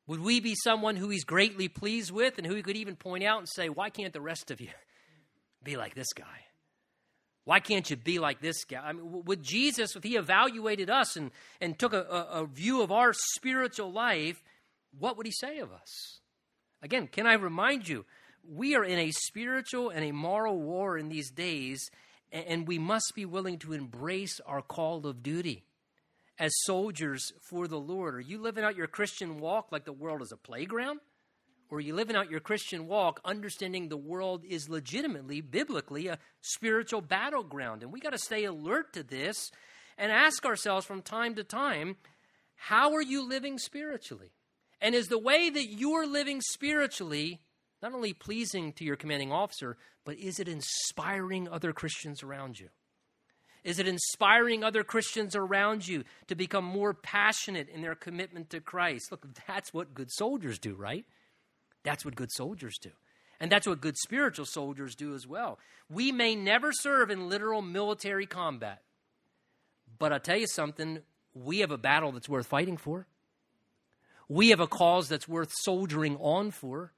[0.07, 3.23] Would we be someone who he's greatly pleased with and who he could even point
[3.23, 4.67] out and say, Why can't the rest of you
[5.63, 6.41] be like this guy?
[7.45, 8.81] Why can't you be like this guy?
[8.83, 12.81] I mean, would Jesus, if he evaluated us and, and took a, a, a view
[12.81, 14.43] of our spiritual life,
[14.99, 16.19] what would he say of us?
[16.81, 18.03] Again, can I remind you,
[18.45, 21.89] we are in a spiritual and a moral war in these days,
[22.29, 25.63] and we must be willing to embrace our call of duty
[26.39, 28.15] as soldiers for the Lord?
[28.15, 30.99] Are you living out your Christian walk like the world is a playground?
[31.69, 36.19] Or are you living out your Christian walk understanding the world is legitimately, biblically, a
[36.41, 37.81] spiritual battleground?
[37.81, 39.49] And we got to stay alert to this
[39.97, 41.97] and ask ourselves from time to time
[42.55, 44.31] how are you living spiritually?
[44.79, 47.41] And is the way that you're living spiritually
[47.83, 52.69] not only pleasing to your commanding officer, but is it inspiring other Christians around you?
[53.63, 58.59] Is it inspiring other Christians around you to become more passionate in their commitment to
[58.59, 59.11] Christ?
[59.11, 61.05] Look, that's what good soldiers do, right?
[61.83, 62.91] That's what good soldiers do.
[63.39, 65.59] And that's what good spiritual soldiers do as well.
[65.89, 68.81] We may never serve in literal military combat,
[69.97, 70.99] but I'll tell you something
[71.33, 73.07] we have a battle that's worth fighting for.
[74.29, 76.93] We have a cause that's worth soldiering on for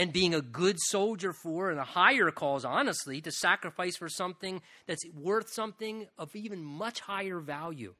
[0.00, 4.62] and being a good soldier for, and a higher cause, honestly, to sacrifice for something
[4.86, 7.94] that's worth something of even much higher value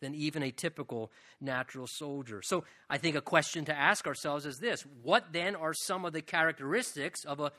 [0.00, 1.12] than even a typical
[1.42, 2.40] natural soldier.
[2.42, 6.14] So I think a question to ask ourselves is this What then are some of
[6.14, 7.52] the characteristics of a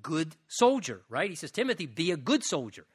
[0.00, 1.28] good soldier, right?
[1.28, 2.86] He says, Timothy, be a good soldier.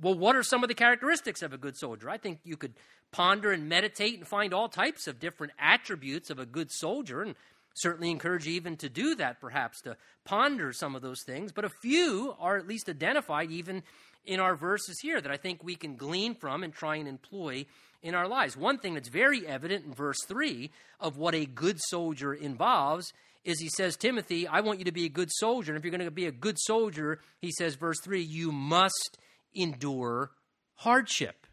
[0.00, 2.10] Well, what are some of the characteristics of a good soldier?
[2.10, 2.74] I think you could
[3.12, 7.22] ponder and meditate and find all types of different attributes of a good soldier.
[7.22, 7.36] And
[7.74, 11.52] certainly encourage you even to do that, perhaps, to ponder some of those things.
[11.52, 13.82] But a few are at least identified even
[14.24, 17.66] in our verses here that I think we can glean from and try and employ
[18.02, 18.56] in our lives.
[18.56, 23.12] One thing that's very evident in verse 3 of what a good soldier involves
[23.44, 25.72] is he says, Timothy, I want you to be a good soldier.
[25.72, 29.18] And if you're going to be a good soldier, he says, verse 3, you must
[29.54, 30.30] endure
[30.76, 31.46] hardship.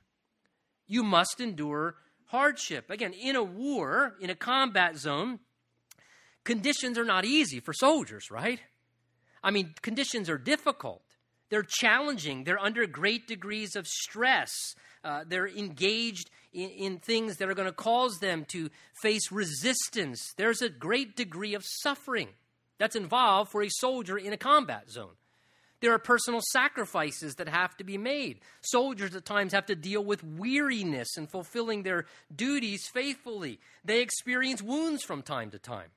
[0.88, 1.96] You must endure
[2.26, 2.90] hardship.
[2.90, 5.40] Again, in a war, in a combat zone,
[6.50, 8.60] conditions are not easy for soldiers, right?
[9.44, 11.04] I mean, conditions are difficult.
[11.52, 12.44] They're challenging.
[12.44, 14.50] They're under great degrees of stress.
[15.04, 18.72] Uh, they're engaged in, in things that are going to cause them to
[19.04, 20.34] face resistance.
[20.38, 22.30] There's a great degree of suffering
[22.80, 25.18] that's involved for a soldier in a combat zone.
[25.82, 28.40] There are personal sacrifices that have to be made.
[28.62, 33.60] Soldiers at times have to deal with weariness in fulfilling their duties faithfully.
[33.86, 35.92] They experience wounds from time to time.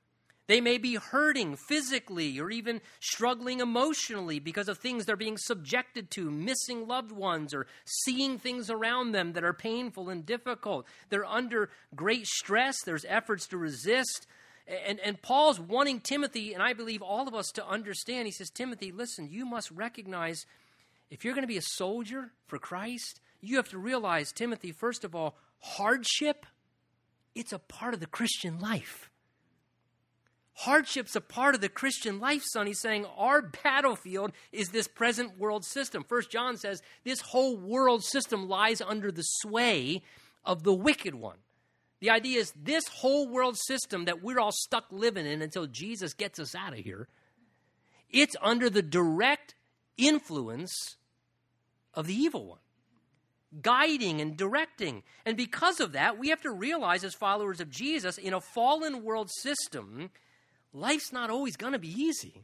[0.47, 6.11] They may be hurting physically or even struggling emotionally because of things they're being subjected
[6.11, 10.85] to, missing loved ones or seeing things around them that are painful and difficult.
[11.09, 12.75] They're under great stress.
[12.83, 14.27] There's efforts to resist.
[14.67, 18.25] And, and Paul's wanting Timothy, and I believe all of us, to understand.
[18.25, 20.45] He says, Timothy, listen, you must recognize
[21.09, 25.03] if you're going to be a soldier for Christ, you have to realize, Timothy, first
[25.03, 26.45] of all, hardship,
[27.35, 29.09] it's a part of the Christian life.
[30.63, 32.67] Hardship's a part of the Christian life, son.
[32.67, 36.05] He's saying our battlefield is this present world system.
[36.07, 40.03] First John says this whole world system lies under the sway
[40.45, 41.37] of the wicked one.
[41.99, 46.13] The idea is this whole world system that we're all stuck living in until Jesus
[46.13, 47.07] gets us out of here,
[48.09, 49.55] it's under the direct
[49.97, 50.95] influence
[51.93, 52.59] of the evil one,
[53.61, 55.03] guiding and directing.
[55.25, 59.03] And because of that, we have to realize as followers of Jesus, in a fallen
[59.03, 60.09] world system,
[60.73, 62.43] life's not always going to be easy.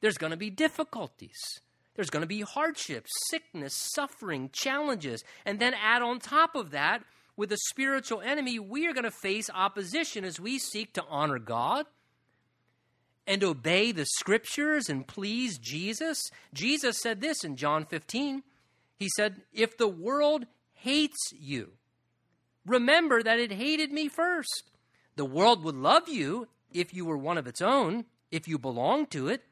[0.00, 1.60] There's going to be difficulties.
[1.94, 5.24] There's going to be hardships, sickness, suffering, challenges.
[5.44, 7.02] And then add on top of that,
[7.36, 11.38] with a spiritual enemy, we are going to face opposition as we seek to honor
[11.38, 11.86] God
[13.28, 16.30] and obey the scriptures and please Jesus.
[16.52, 18.42] Jesus said this in John 15.
[18.96, 21.72] He said, If the world hates you,
[22.66, 24.70] remember that it hated me first.
[25.14, 29.10] The world would love you if you were one of its own, if you belonged
[29.12, 29.42] to it,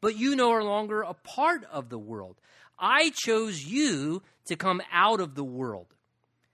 [0.00, 2.36] but you no longer a part of the world.
[2.78, 5.94] I chose you to come out of the world.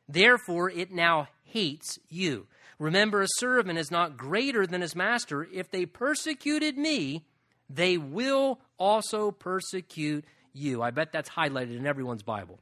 [0.09, 2.47] Therefore, it now hates you.
[2.79, 5.47] Remember, a servant is not greater than his master.
[5.53, 7.25] If they persecuted me,
[7.69, 10.83] they will also persecute you.
[10.83, 12.61] I bet that's highlighted in everyone's Bible.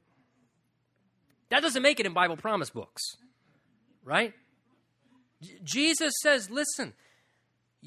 [1.51, 3.03] That doesn't make it in Bible promise books,
[4.05, 4.35] right?
[5.43, 6.93] J- Jesus says, listen,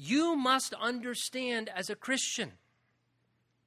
[0.00, 2.52] you must understand as a Christian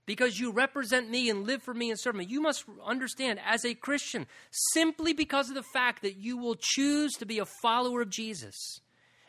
[0.07, 2.25] because you represent me and live for me and serve me.
[2.25, 4.25] You must understand as a Christian,
[4.73, 8.81] simply because of the fact that you will choose to be a follower of Jesus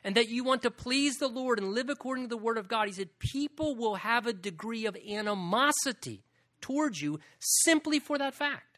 [0.03, 2.69] and that you want to please the Lord and live according to the Word of
[2.69, 6.25] God, he said, people will have a degree of animosity
[6.63, 8.74] towards you simply for that fact.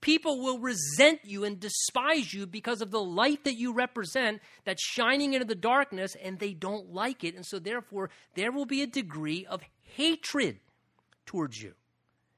[0.00, 4.82] People will resent you and despise you because of the light that you represent that's
[4.82, 7.34] shining into the darkness, and they don't like it.
[7.34, 10.60] And so, therefore, there will be a degree of hatred
[11.26, 11.74] towards you.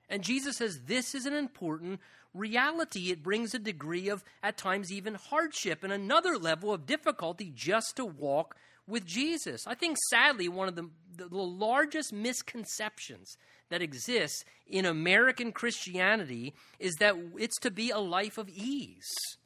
[0.09, 2.01] And Jesus says this is an important
[2.35, 3.11] reality.
[3.11, 7.97] It brings a degree of, at times, even hardship and another level of difficulty just
[7.97, 8.57] to walk
[8.87, 9.67] with Jesus.
[9.67, 13.37] I think, sadly, one of the, the largest misconceptions
[13.71, 19.39] that exists in American Christianity is that it's to be a life of ease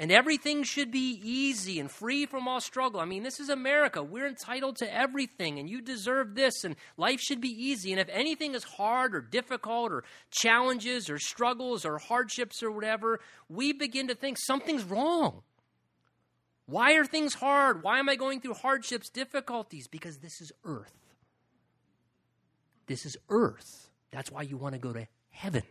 [0.00, 3.00] and everything should be easy and free from all struggle.
[3.00, 4.02] I mean, this is America.
[4.02, 7.92] We're entitled to everything, and you deserve this, and life should be easy.
[7.92, 13.20] And if anything is hard or difficult or challenges or struggles or hardships or whatever,
[13.50, 15.42] we begin to think something's wrong.
[16.64, 17.82] Why are things hard?
[17.82, 19.86] Why am I going through hardships, difficulties?
[19.86, 20.99] Because this is earth.
[22.90, 23.88] This is earth.
[24.10, 25.62] That's why you want to go to heaven.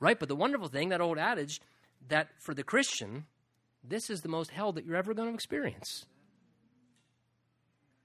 [0.00, 0.18] Right?
[0.18, 1.60] But the wonderful thing, that old adage,
[2.08, 3.26] that for the Christian,
[3.84, 6.06] this is the most hell that you're ever going to experience.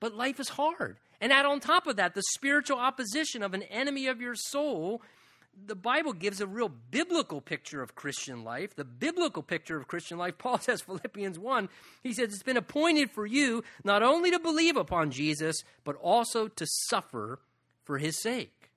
[0.01, 0.97] But life is hard.
[1.21, 5.01] And add on top of that, the spiritual opposition of an enemy of your soul.
[5.67, 8.75] The Bible gives a real biblical picture of Christian life.
[8.75, 11.69] The biblical picture of Christian life, Paul says, Philippians 1,
[12.03, 16.47] he says, It's been appointed for you not only to believe upon Jesus, but also
[16.47, 17.39] to suffer
[17.83, 18.71] for his sake.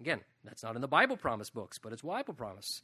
[0.00, 2.82] Again, that's not in the Bible promise books, but it's Bible promise.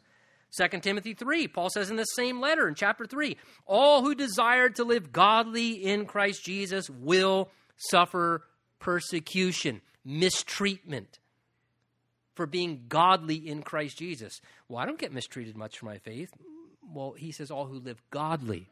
[0.56, 3.36] 2 Timothy 3, Paul says in the same letter in chapter 3
[3.66, 8.42] all who desire to live godly in Christ Jesus will suffer
[8.80, 11.19] persecution, mistreatment
[12.40, 14.40] for being godly in Christ Jesus.
[14.66, 16.32] Well, I don't get mistreated much for my faith.
[16.90, 18.70] Well, he says all who live godly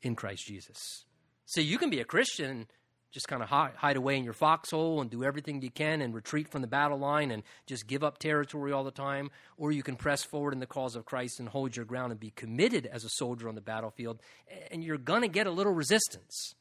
[0.00, 1.04] in Christ Jesus.
[1.44, 2.68] So you can be a Christian
[3.12, 6.48] just kind of hide, away in your foxhole and do everything you can and retreat
[6.48, 9.30] from the battle line and just give up territory all the time.
[9.58, 12.18] Or you can press forward in the cause of Christ and hold your ground and
[12.18, 14.22] be committed as a soldier on the battlefield.
[14.70, 16.54] And you're going to get a little resistance,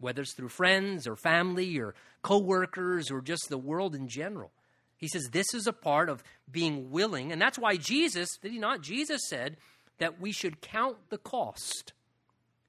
[0.00, 4.50] whether it's through friends or family or coworkers or just the world in general.
[5.00, 7.32] He says this is a part of being willing.
[7.32, 8.82] And that's why Jesus, did he not?
[8.82, 9.56] Jesus said
[9.98, 11.94] that we should count the cost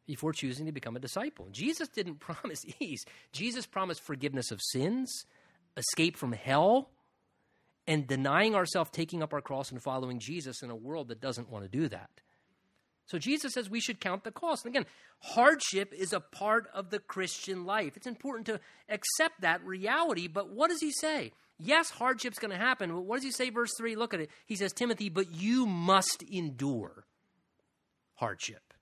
[0.08, 1.48] before choosing to become a disciple.
[1.52, 3.04] Jesus didn't promise ease,
[3.34, 5.26] Jesus promised forgiveness of sins,
[5.76, 6.90] escape from hell,
[7.86, 11.50] and denying ourselves, taking up our cross, and following Jesus in a world that doesn't
[11.50, 12.10] want to do that.
[13.08, 14.64] So Jesus says we should count the cost.
[14.64, 14.86] And again,
[15.20, 17.98] hardship is a part of the Christian life.
[17.98, 21.34] It's important to accept that reality, but what does he say?
[21.64, 23.96] Yes, hardship's going to happen, but what does he say, verse 3?
[23.96, 24.30] Look at it.
[24.46, 27.06] He says, Timothy, but you must endure
[28.16, 28.74] hardship.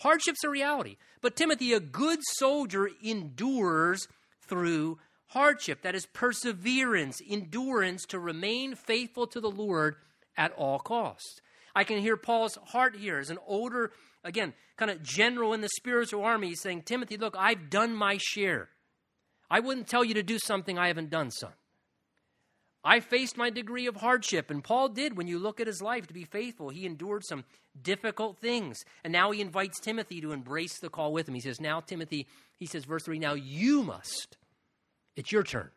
[0.00, 0.96] Hardship's a reality.
[1.20, 4.06] But Timothy, a good soldier, endures
[4.46, 4.98] through
[5.28, 5.82] hardship.
[5.82, 9.96] That is perseverance, endurance to remain faithful to the Lord
[10.36, 11.40] at all costs.
[11.74, 13.92] I can hear Paul's heart here as an older,
[14.24, 18.18] again, kind of general in the spiritual army He's saying, Timothy, look, I've done my
[18.20, 18.70] share.
[19.50, 21.52] I wouldn't tell you to do something I haven't done, son.
[22.84, 26.06] I faced my degree of hardship, and Paul did when you look at his life
[26.06, 26.68] to be faithful.
[26.68, 27.44] He endured some
[27.82, 28.78] difficult things.
[29.02, 31.34] And now he invites Timothy to embrace the call with him.
[31.34, 32.26] He says, Now, Timothy,
[32.56, 34.36] he says, verse 3, now you must.
[35.16, 35.70] It's your turn,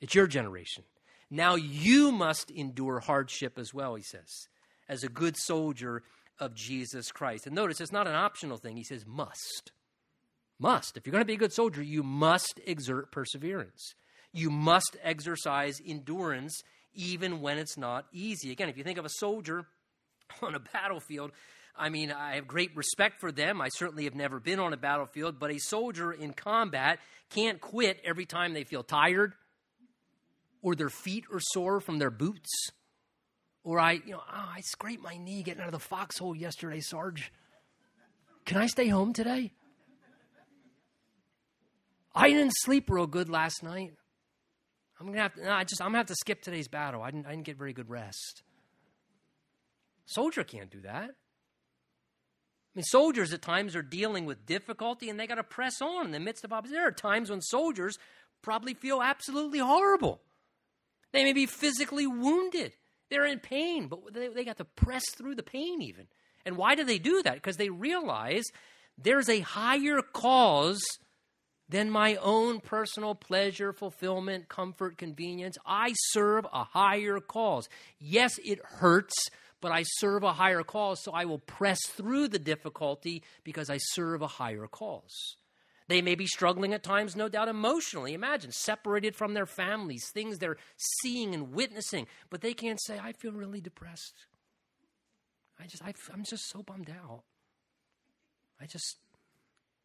[0.00, 0.84] it's your generation.
[1.30, 4.48] Now you must endure hardship as well, he says,
[4.88, 6.02] as a good soldier
[6.38, 7.46] of Jesus Christ.
[7.46, 9.72] And notice it's not an optional thing, he says, must.
[10.58, 10.96] Must.
[10.96, 13.94] If you're going to be a good soldier, you must exert perseverance.
[14.32, 16.62] You must exercise endurance
[16.94, 18.50] even when it's not easy.
[18.50, 19.66] Again, if you think of a soldier
[20.42, 21.32] on a battlefield,
[21.76, 23.60] I mean, I have great respect for them.
[23.60, 26.98] I certainly have never been on a battlefield, but a soldier in combat
[27.30, 29.34] can't quit every time they feel tired
[30.60, 32.70] or their feet are sore from their boots.
[33.62, 36.80] Or I, you know, oh, I scraped my knee getting out of the foxhole yesterday,
[36.80, 37.32] Sarge.
[38.44, 39.52] Can I stay home today?
[42.14, 43.92] I didn't sleep real good last night.
[45.00, 45.44] I'm gonna have to.
[45.44, 45.80] No, I just.
[45.80, 47.02] I'm gonna have to skip today's battle.
[47.02, 47.26] I didn't.
[47.26, 48.42] I didn't get very good rest.
[50.06, 51.10] Soldier can't do that.
[51.10, 56.06] I mean, soldiers at times are dealing with difficulty and they got to press on
[56.06, 56.76] in the midst of opposition.
[56.76, 57.98] There are times when soldiers
[58.40, 60.20] probably feel absolutely horrible.
[61.12, 62.72] They may be physically wounded.
[63.10, 66.06] They're in pain, but they, they got to press through the pain even.
[66.44, 67.34] And why do they do that?
[67.34, 68.44] Because they realize
[68.96, 70.82] there's a higher cause
[71.68, 75.58] than my own personal pleasure, fulfillment, comfort, convenience.
[75.66, 77.68] I serve a higher cause.
[77.98, 79.14] Yes, it hurts,
[79.60, 83.78] but I serve a higher cause, so I will press through the difficulty because I
[83.78, 85.36] serve a higher cause.
[85.88, 88.12] They may be struggling at times, no doubt, emotionally.
[88.12, 90.58] Imagine separated from their families, things they're
[91.00, 94.26] seeing and witnessing, but they can't say, I feel really depressed.
[95.58, 97.22] I just, I, am just so bummed out.
[98.60, 98.98] I just,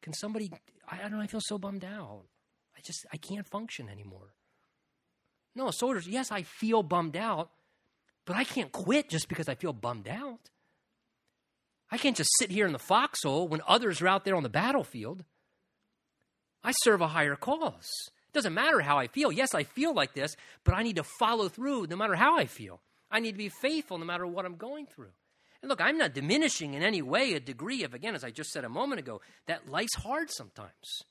[0.02, 0.52] can somebody,
[0.90, 2.24] I, don't know, I feel so bummed out.
[2.78, 4.34] I just, I can't function anymore.
[5.56, 7.52] No, soldiers, yes, I feel bummed out,
[8.26, 10.50] but I can't quit just because I feel bummed out.
[11.92, 14.50] I can't just sit here in the foxhole when others are out there on the
[14.50, 15.26] battlefield.
[16.64, 17.90] I serve a higher cause.
[18.08, 19.32] It doesn't matter how I feel.
[19.32, 22.46] Yes, I feel like this, but I need to follow through no matter how I
[22.46, 22.82] feel.
[23.12, 25.12] I need to be faithful no matter what I'm going through.
[25.64, 28.52] And look, I'm not diminishing in any way a degree of, again, as I just
[28.52, 31.04] said a moment ago, that life's hard sometimes.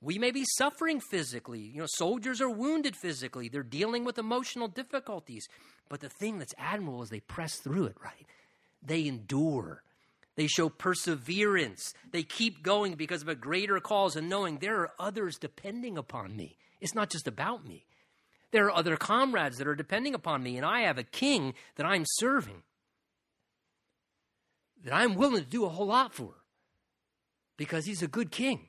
[0.00, 1.58] We may be suffering physically.
[1.58, 3.48] You know, soldiers are wounded physically.
[3.48, 5.48] They're dealing with emotional difficulties.
[5.88, 8.26] But the thing that's admirable is they press through it, right?
[8.80, 9.82] They endure.
[10.36, 11.92] They show perseverance.
[12.12, 16.36] They keep going because of a greater cause and knowing there are others depending upon
[16.36, 16.58] me.
[16.80, 17.86] It's not just about me.
[18.52, 21.86] There are other comrades that are depending upon me, and I have a king that
[21.86, 22.62] I'm serving
[24.84, 26.34] that I'm willing to do a whole lot for
[27.56, 28.68] because he's a good king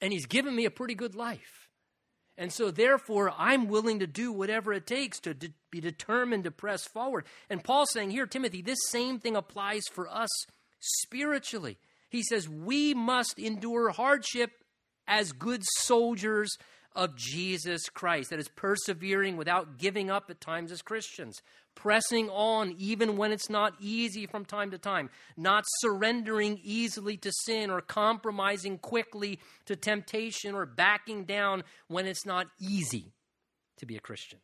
[0.00, 1.68] and he's given me a pretty good life.
[2.38, 6.50] And so, therefore, I'm willing to do whatever it takes to de- be determined to
[6.50, 7.26] press forward.
[7.50, 10.30] And Paul's saying here, Timothy, this same thing applies for us
[10.78, 11.76] spiritually.
[12.08, 14.52] He says, We must endure hardship
[15.06, 16.56] as good soldiers
[16.96, 18.30] of Jesus Christ.
[18.30, 21.42] That is persevering without giving up at times as Christians,
[21.80, 27.32] pressing on even when it's not easy from time to time, not surrendering easily to
[27.44, 33.14] sin or compromising quickly to temptation or backing down when it's not easy
[33.78, 34.40] to be a Christian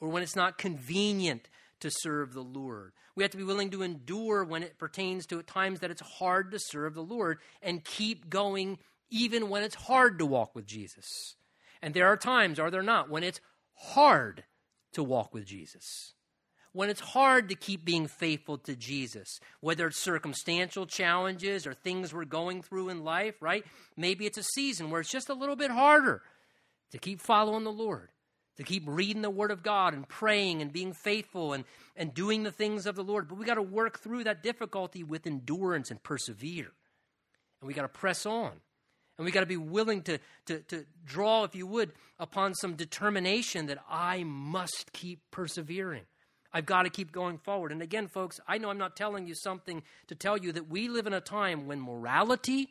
[0.00, 1.48] or when it's not convenient
[1.78, 2.92] to serve the Lord.
[3.14, 6.50] We have to be willing to endure when it pertains to times that it's hard
[6.50, 11.06] to serve the Lord and keep going even when it's hard to walk with Jesus.
[11.80, 13.40] And there are times, are there not, when it's
[13.74, 14.44] hard
[14.94, 16.14] to walk with Jesus.
[16.76, 22.12] When it's hard to keep being faithful to Jesus, whether it's circumstantial challenges or things
[22.12, 23.64] we're going through in life, right?
[23.96, 26.20] Maybe it's a season where it's just a little bit harder
[26.92, 28.10] to keep following the Lord,
[28.58, 31.64] to keep reading the Word of God and praying and being faithful and,
[31.96, 33.26] and doing the things of the Lord.
[33.26, 36.72] But we got to work through that difficulty with endurance and persevere.
[37.62, 38.52] And we got to press on.
[39.16, 42.74] And we got to be willing to, to, to draw, if you would, upon some
[42.74, 46.02] determination that I must keep persevering.
[46.56, 47.70] I've got to keep going forward.
[47.70, 50.88] And again, folks, I know I'm not telling you something to tell you that we
[50.88, 52.70] live in a time when morality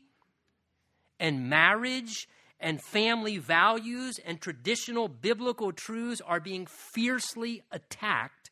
[1.20, 2.28] and marriage
[2.60, 8.50] and family values and traditional biblical truths are being fiercely attacked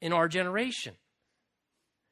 [0.00, 0.94] in our generation.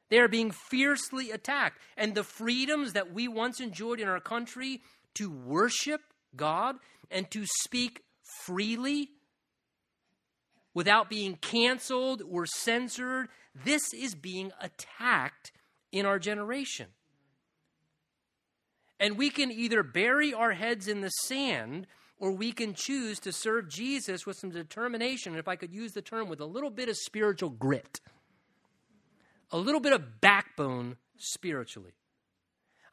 [0.09, 1.79] They are being fiercely attacked.
[1.95, 4.81] And the freedoms that we once enjoyed in our country
[5.13, 6.01] to worship
[6.35, 6.75] God
[7.09, 8.01] and to speak
[8.43, 9.11] freely
[10.73, 15.51] without being canceled or censored, this is being attacked
[15.91, 16.87] in our generation.
[18.99, 23.31] And we can either bury our heads in the sand or we can choose to
[23.31, 26.87] serve Jesus with some determination, if I could use the term, with a little bit
[26.87, 27.99] of spiritual grit,
[29.51, 31.91] a little bit of backbone spiritually.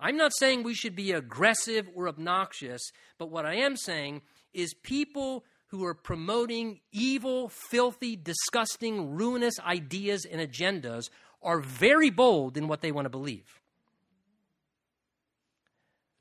[0.00, 4.22] I'm not saying we should be aggressive or obnoxious, but what I am saying
[4.52, 11.10] is people who are promoting evil, filthy, disgusting, ruinous ideas and agendas
[11.42, 13.60] are very bold in what they want to believe.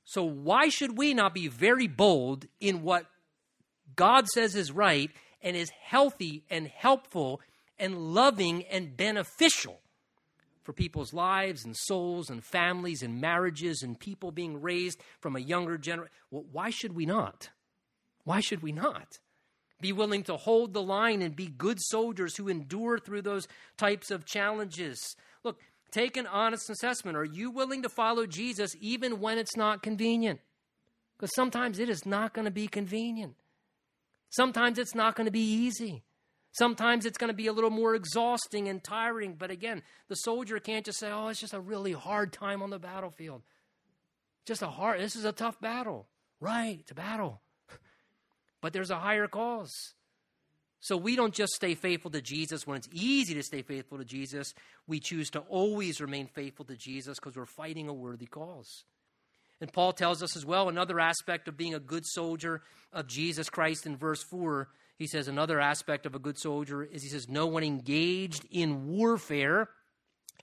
[0.04, 3.06] So, why should we not be very bold in what
[3.96, 7.42] God says is right and is healthy and helpful
[7.78, 9.80] and loving and beneficial
[10.64, 15.40] for people's lives and souls and families and marriages and people being raised from a
[15.40, 16.14] younger generation?
[16.30, 17.50] Well, why should we not?
[18.26, 19.18] Why should we not?
[19.82, 24.12] Be willing to hold the line and be good soldiers who endure through those types
[24.12, 25.16] of challenges.
[25.44, 25.60] Look,
[25.92, 27.16] take an honest assessment.
[27.16, 30.42] Are you willing to follow Jesus even when it's not convenient?
[31.18, 33.36] Because sometimes it is not going to be convenient.
[34.32, 36.04] Sometimes it's not going to be easy.
[36.52, 39.36] Sometimes it's going to be a little more exhausting and tiring.
[39.36, 42.70] But again, the soldier can't just say, oh, it's just a really hard time on
[42.70, 43.44] the battlefield.
[44.46, 46.08] Just a hard, this is a tough battle.
[46.42, 47.42] Right, it's a battle
[48.62, 49.94] but there's a higher cause.
[50.82, 54.06] So we don't just stay faithful to Jesus when it's easy to stay faithful to
[54.06, 54.54] Jesus.
[54.88, 58.86] We choose to always remain faithful to Jesus because we're fighting a worthy cause.
[59.62, 62.62] And Paul tells us as well another aspect of being a good soldier
[62.94, 64.70] of Jesus Christ in verse 4.
[64.98, 68.88] He says another aspect of a good soldier is he says, No one engaged in
[68.88, 69.70] warfare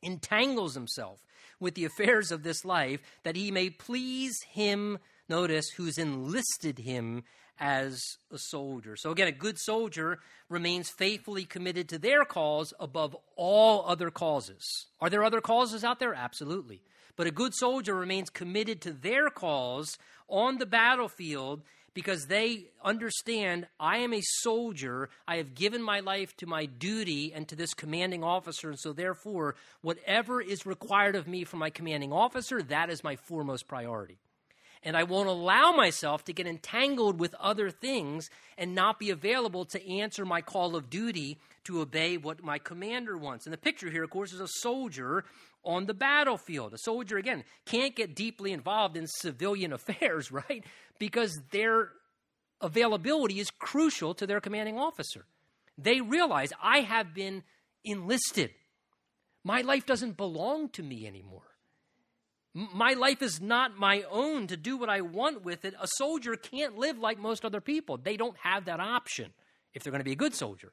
[0.02, 1.20] entangles himself
[1.58, 4.98] with the affairs of this life that he may please him,
[5.30, 7.24] notice, who's enlisted him
[7.58, 8.00] as
[8.30, 8.96] a soldier.
[8.96, 14.86] So, again, a good soldier remains faithfully committed to their cause above all other causes.
[15.00, 16.14] Are there other causes out there?
[16.14, 16.82] Absolutely.
[17.16, 19.96] But a good soldier remains committed to their cause
[20.28, 21.62] on the battlefield
[21.94, 25.08] because they understand I am a soldier.
[25.26, 28.68] I have given my life to my duty and to this commanding officer.
[28.68, 33.16] And so, therefore, whatever is required of me from my commanding officer, that is my
[33.16, 34.18] foremost priority
[34.86, 39.64] and I won't allow myself to get entangled with other things and not be available
[39.66, 43.46] to answer my call of duty to obey what my commander wants.
[43.46, 45.24] And the picture here, of course, is a soldier
[45.64, 46.72] on the battlefield.
[46.72, 50.62] A soldier, again, can't get deeply involved in civilian affairs, right?
[51.00, 51.90] Because their
[52.60, 55.26] availability is crucial to their commanding officer.
[55.76, 57.42] They realize I have been
[57.84, 58.52] enlisted.
[59.42, 61.55] My life doesn't belong to me anymore.
[62.56, 65.74] My life is not my own to do what I want with it.
[65.78, 67.98] A soldier can't live like most other people.
[67.98, 69.34] They don't have that option
[69.74, 70.72] if they're going to be a good soldier.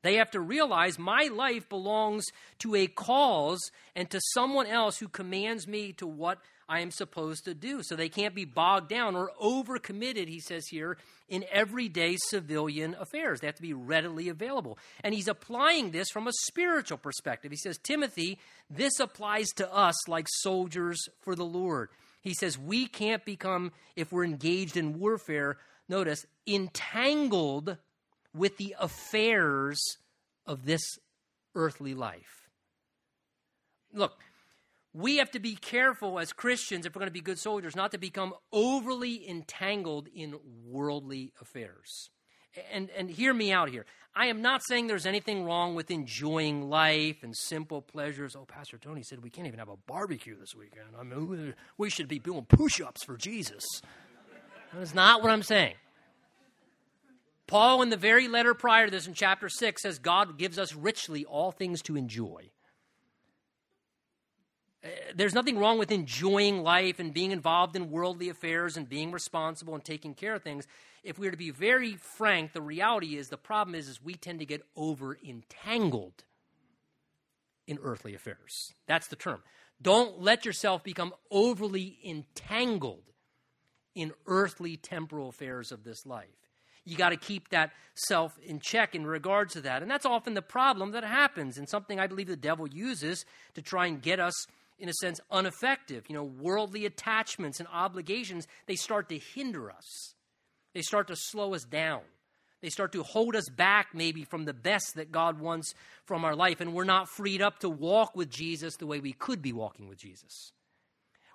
[0.00, 2.24] They have to realize my life belongs
[2.60, 7.44] to a cause and to someone else who commands me to what I am supposed
[7.44, 7.82] to do.
[7.82, 10.98] So they can't be bogged down or overcommitted, he says here,
[11.28, 13.40] in everyday civilian affairs.
[13.40, 14.78] They have to be readily available.
[15.02, 17.50] And he's applying this from a spiritual perspective.
[17.50, 18.38] He says, Timothy,
[18.68, 21.88] this applies to us like soldiers for the Lord.
[22.20, 25.56] He says, we can't become, if we're engaged in warfare,
[25.88, 27.78] notice, entangled
[28.34, 29.80] with the affairs
[30.46, 30.82] of this
[31.54, 32.50] earthly life.
[33.92, 34.20] Look,
[34.94, 37.92] we have to be careful as Christians, if we're going to be good soldiers, not
[37.92, 42.10] to become overly entangled in worldly affairs.
[42.72, 43.84] And, and hear me out here.
[44.16, 48.34] I am not saying there's anything wrong with enjoying life and simple pleasures.
[48.34, 50.88] Oh, Pastor Tony said we can't even have a barbecue this weekend.
[50.98, 53.64] I mean, we should be doing push ups for Jesus.
[54.72, 55.74] That is not what I'm saying.
[57.46, 60.74] Paul, in the very letter prior to this, in chapter 6, says God gives us
[60.74, 62.50] richly all things to enjoy
[64.84, 69.10] Uh, there's nothing wrong with enjoying life and being involved in worldly affairs and being
[69.10, 70.66] responsible and taking care of things.
[71.02, 74.14] If we are to be very frank, the reality is the problem is, is we
[74.14, 76.24] tend to get over entangled
[77.66, 78.72] in earthly affairs.
[78.86, 79.42] That's the term.
[79.80, 83.04] Don't let yourself become overly entangled
[83.94, 86.28] in earthly temporal affairs of this life.
[86.84, 89.82] You got to keep that self in check in regards to that.
[89.82, 93.62] And that's often the problem that happens and something I believe the devil uses to
[93.62, 94.46] try and get us
[94.78, 96.04] in a sense ineffective.
[96.08, 100.14] You know, worldly attachments and obligations, they start to hinder us.
[100.74, 102.02] They start to slow us down.
[102.60, 105.74] They start to hold us back, maybe, from the best that God wants
[106.06, 106.60] from our life.
[106.60, 109.88] And we're not freed up to walk with Jesus the way we could be walking
[109.88, 110.52] with Jesus.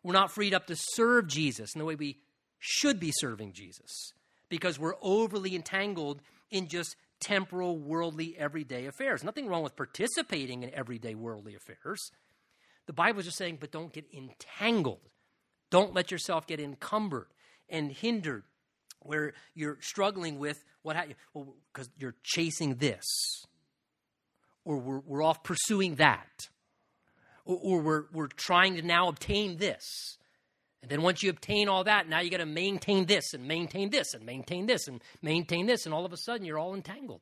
[0.03, 2.17] We're not freed up to serve Jesus in the way we
[2.59, 4.11] should be serving Jesus
[4.49, 6.21] because we're overly entangled
[6.51, 9.23] in just temporal, worldly, everyday affairs.
[9.23, 12.11] Nothing wrong with participating in everyday worldly affairs.
[12.85, 14.99] The Bible is just saying, but don't get entangled.
[15.69, 17.27] Don't let yourself get encumbered
[17.69, 18.43] and hindered
[18.99, 21.15] where you're struggling with what happened.
[21.33, 23.05] Well, because you're chasing this,
[24.65, 26.49] or we're, we're off pursuing that,
[27.45, 30.17] or, or we're, we're trying to now obtain this.
[30.81, 33.89] And then once you obtain all that, now you got to maintain this and maintain
[33.89, 35.85] this and maintain this and maintain this.
[35.85, 37.21] And all of a sudden, you're all entangled.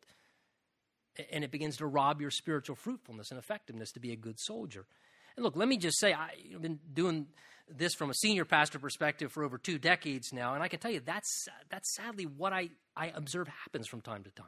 [1.31, 4.87] And it begins to rob your spiritual fruitfulness and effectiveness to be a good soldier.
[5.41, 7.27] Look, let me just say, I've been doing
[7.67, 10.91] this from a senior pastor perspective for over two decades now, and I can tell
[10.91, 14.47] you that's that's sadly what I, I observe happens from time to time.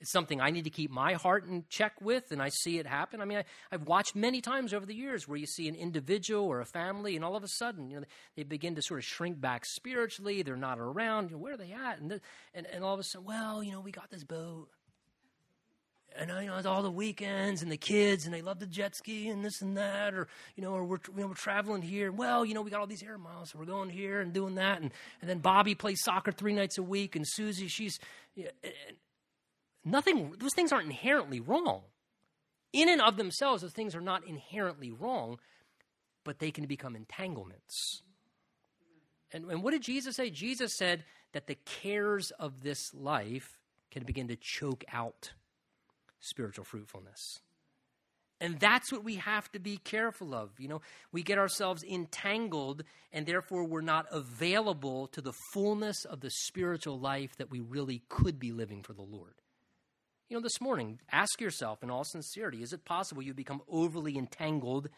[0.00, 2.86] It's something I need to keep my heart in check with, and I see it
[2.86, 3.22] happen.
[3.22, 6.44] I mean, I, have watched many times over the years where you see an individual
[6.44, 8.06] or a family, and all of a sudden, you know,
[8.36, 10.42] they begin to sort of shrink back spiritually.
[10.42, 11.30] They're not around.
[11.30, 12.00] You know, where are they at?
[12.00, 12.20] And,
[12.54, 14.68] and and all of a sudden, well, you know, we got this boat
[16.16, 19.28] and you know, all the weekends and the kids and they love the jet ski
[19.28, 22.12] and this and that, or you know, or we're you know we're traveling here.
[22.12, 24.54] Well, you know, we got all these air miles, so we're going here and doing
[24.56, 27.98] that, and and then Bobby plays soccer three nights a week, and Susie, she's
[29.84, 30.34] nothing.
[30.38, 31.82] Those things aren't inherently wrong.
[32.72, 35.38] In and of themselves, those things are not inherently wrong,
[36.24, 38.02] but they can become entanglements.
[39.32, 40.30] And, and what did Jesus say?
[40.30, 43.58] Jesus said that the cares of this life
[43.90, 45.32] can begin to choke out
[46.24, 47.40] spiritual fruitfulness.
[48.40, 50.50] And that's what we have to be careful of.
[50.58, 56.20] You know, we get ourselves entangled, and therefore we're not available to the fullness of
[56.20, 59.34] the spiritual life that we really could be living for the Lord.
[60.28, 64.18] You know, this morning, ask yourself in all sincerity is it possible you become overly
[64.18, 64.88] entangled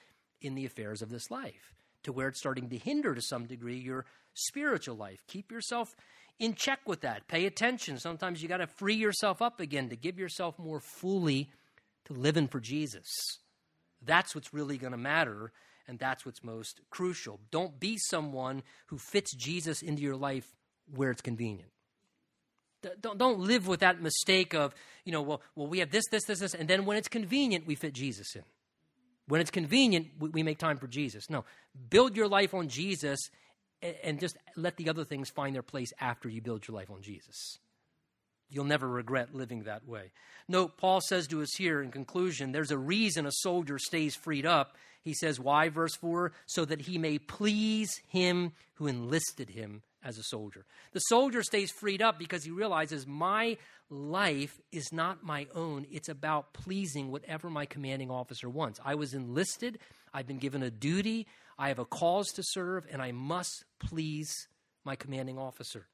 [0.40, 1.74] in the affairs of this life
[2.04, 5.20] to where it's starting to hinder to some degree your spiritual life?
[5.26, 5.94] Keep yourself
[6.38, 7.28] in check with that.
[7.28, 7.98] Pay attention.
[7.98, 11.50] Sometimes you got to free yourself up again to give yourself more fully
[12.06, 13.06] to living for Jesus.
[14.02, 15.52] That's what's really going to matter,
[15.88, 17.40] and that's what's most crucial.
[17.50, 20.46] Don't be someone who fits Jesus into your life
[20.94, 21.70] where it's convenient.
[23.00, 24.74] Don't, don't live with that mistake of,
[25.04, 27.66] you know, well, well, we have this, this, this, this, and then when it's convenient,
[27.66, 28.44] we fit Jesus in.
[29.26, 31.28] When it's convenient, we, we make time for Jesus.
[31.28, 31.44] No,
[31.90, 33.18] build your life on Jesus
[33.82, 37.02] and just let the other things find their place after you build your life on
[37.02, 37.58] Jesus.
[38.48, 40.12] You'll never regret living that way.
[40.48, 44.46] Note, Paul says to us here in conclusion, there's a reason a soldier stays freed
[44.46, 44.76] up.
[45.02, 45.68] He says, Why?
[45.68, 50.64] Verse 4 so that he may please him who enlisted him as a soldier.
[50.92, 53.58] The soldier stays freed up because he realizes my
[53.90, 55.84] life is not my own.
[55.90, 58.78] It's about pleasing whatever my commanding officer wants.
[58.84, 59.80] I was enlisted,
[60.14, 61.26] I've been given a duty,
[61.58, 64.32] I have a cause to serve, and I must please
[64.84, 65.88] my commanding officer.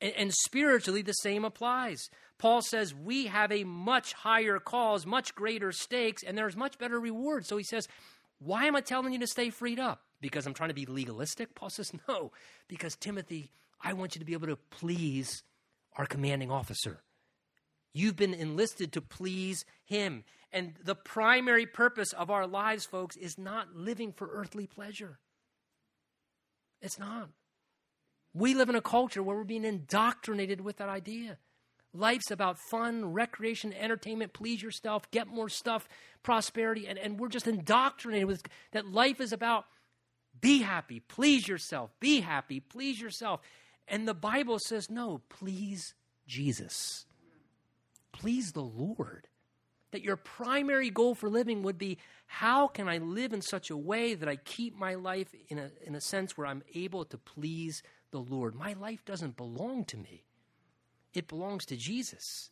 [0.00, 2.08] And, and, spiritually, the same applies.
[2.38, 6.98] Paul says we have a much higher cause, much greater stakes, and there's much better
[6.98, 7.46] reward.
[7.46, 7.86] So he says,
[8.40, 10.02] Why am I telling you to stay freed up?
[10.22, 11.54] Because I'm trying to be legalistic?
[11.54, 12.32] Paul says, No,
[12.68, 13.50] because Timothy,
[13.82, 15.42] I want you to be able to please
[15.98, 17.02] our commanding officer.
[17.92, 20.24] You've been enlisted to please him.
[20.50, 25.18] And the primary purpose of our lives, folks, is not living for earthly pleasure.
[26.80, 27.28] It's not.
[28.34, 31.38] We live in a culture where we're being indoctrinated with that idea.
[31.94, 35.86] Life's about fun, recreation, entertainment, please yourself, get more stuff,
[36.22, 38.42] prosperity, and, and we're just indoctrinated with
[38.72, 39.66] that life is about
[40.42, 43.40] be happy, please yourself, be happy, please yourself.
[43.88, 45.94] And the Bible says, no, please
[46.26, 47.06] Jesus.
[48.12, 49.28] Please the Lord
[49.92, 53.76] that your primary goal for living would be how can I live in such a
[53.76, 57.18] way that I keep my life in a, in a sense where I'm able to
[57.18, 58.54] please the Lord?
[58.54, 60.24] My life doesn't belong to me,
[61.14, 62.50] it belongs to Jesus.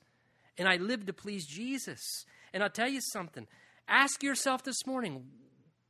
[0.58, 2.26] And I live to please Jesus.
[2.52, 3.46] And I'll tell you something
[3.88, 5.26] ask yourself this morning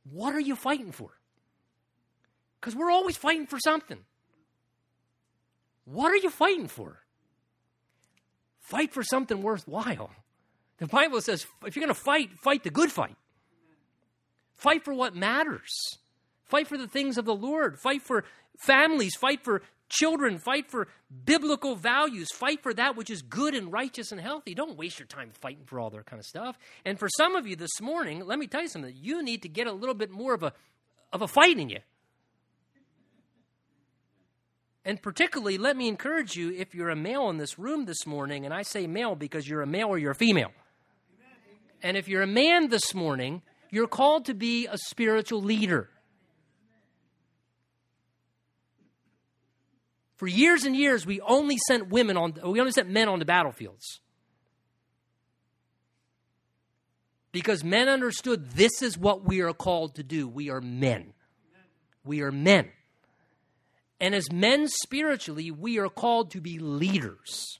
[0.09, 1.11] what are you fighting for?
[2.61, 3.97] Because we're always fighting for something.
[5.85, 6.99] What are you fighting for?
[8.59, 10.11] Fight for something worthwhile.
[10.77, 13.15] The Bible says if you're going to fight, fight the good fight.
[14.55, 15.71] Fight for what matters.
[16.45, 17.79] Fight for the things of the Lord.
[17.79, 18.23] Fight for
[18.57, 19.15] families.
[19.15, 20.37] Fight for children.
[20.37, 20.87] Fight for
[21.25, 22.31] biblical values.
[22.31, 24.53] Fight for that which is good and righteous and healthy.
[24.53, 26.59] Don't waste your time fighting for all that kind of stuff.
[26.85, 28.93] And for some of you this morning, let me tell you something.
[28.95, 30.53] You need to get a little bit more of a,
[31.11, 31.79] of a fight in you.
[34.83, 38.45] And particularly, let me encourage you if you're a male in this room this morning,
[38.45, 40.51] and I say male because you're a male or you're a female.
[41.83, 45.89] And if you're a man this morning, you're called to be a spiritual leader.
[50.15, 53.25] For years and years, we only sent women on, we only sent men on the
[53.25, 54.01] battlefields.
[57.31, 60.27] Because men understood this is what we are called to do.
[60.27, 61.13] We are men.
[62.03, 62.69] We are men.
[64.01, 67.59] And as men spiritually, we are called to be leaders.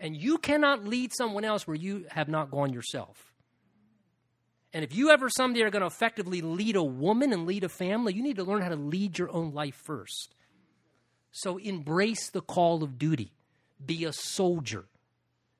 [0.00, 3.34] And you cannot lead someone else where you have not gone yourself.
[4.72, 7.68] And if you ever someday are going to effectively lead a woman and lead a
[7.68, 10.34] family, you need to learn how to lead your own life first.
[11.30, 13.34] So embrace the call of duty.
[13.84, 14.86] Be a soldier.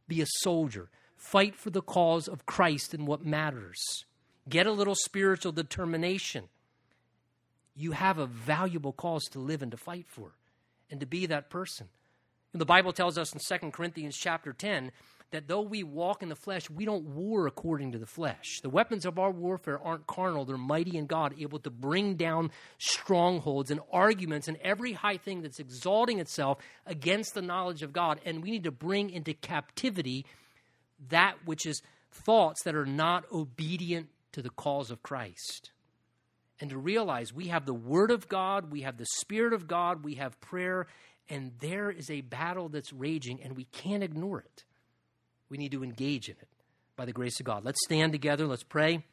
[0.09, 0.89] Be a soldier.
[1.15, 4.07] Fight for the cause of Christ and what matters.
[4.49, 6.49] Get a little spiritual determination
[7.75, 10.33] you have a valuable cause to live and to fight for
[10.91, 11.89] and to be that person.
[12.53, 14.93] And the Bible tells us in 2 Corinthians chapter 10
[15.31, 18.61] that though we walk in the flesh, we don't war according to the flesh.
[18.63, 22.51] The weapons of our warfare aren't carnal, they're mighty in God, able to bring down
[22.79, 28.21] strongholds and arguments and every high thing that's exalting itself against the knowledge of God.
[28.27, 30.27] And we need to bring into captivity
[31.09, 35.72] that which is thoughts that are not obedient to the cause of Christ
[36.61, 40.05] and to realize we have the Word of God, we have the Spirit of God,
[40.05, 40.87] we have prayer,
[41.29, 44.65] and there is a battle that's raging, and we can't ignore it.
[45.49, 46.49] We need to engage in it
[46.97, 47.65] by the grace of God.
[47.65, 49.05] Let's stand together, let's pray.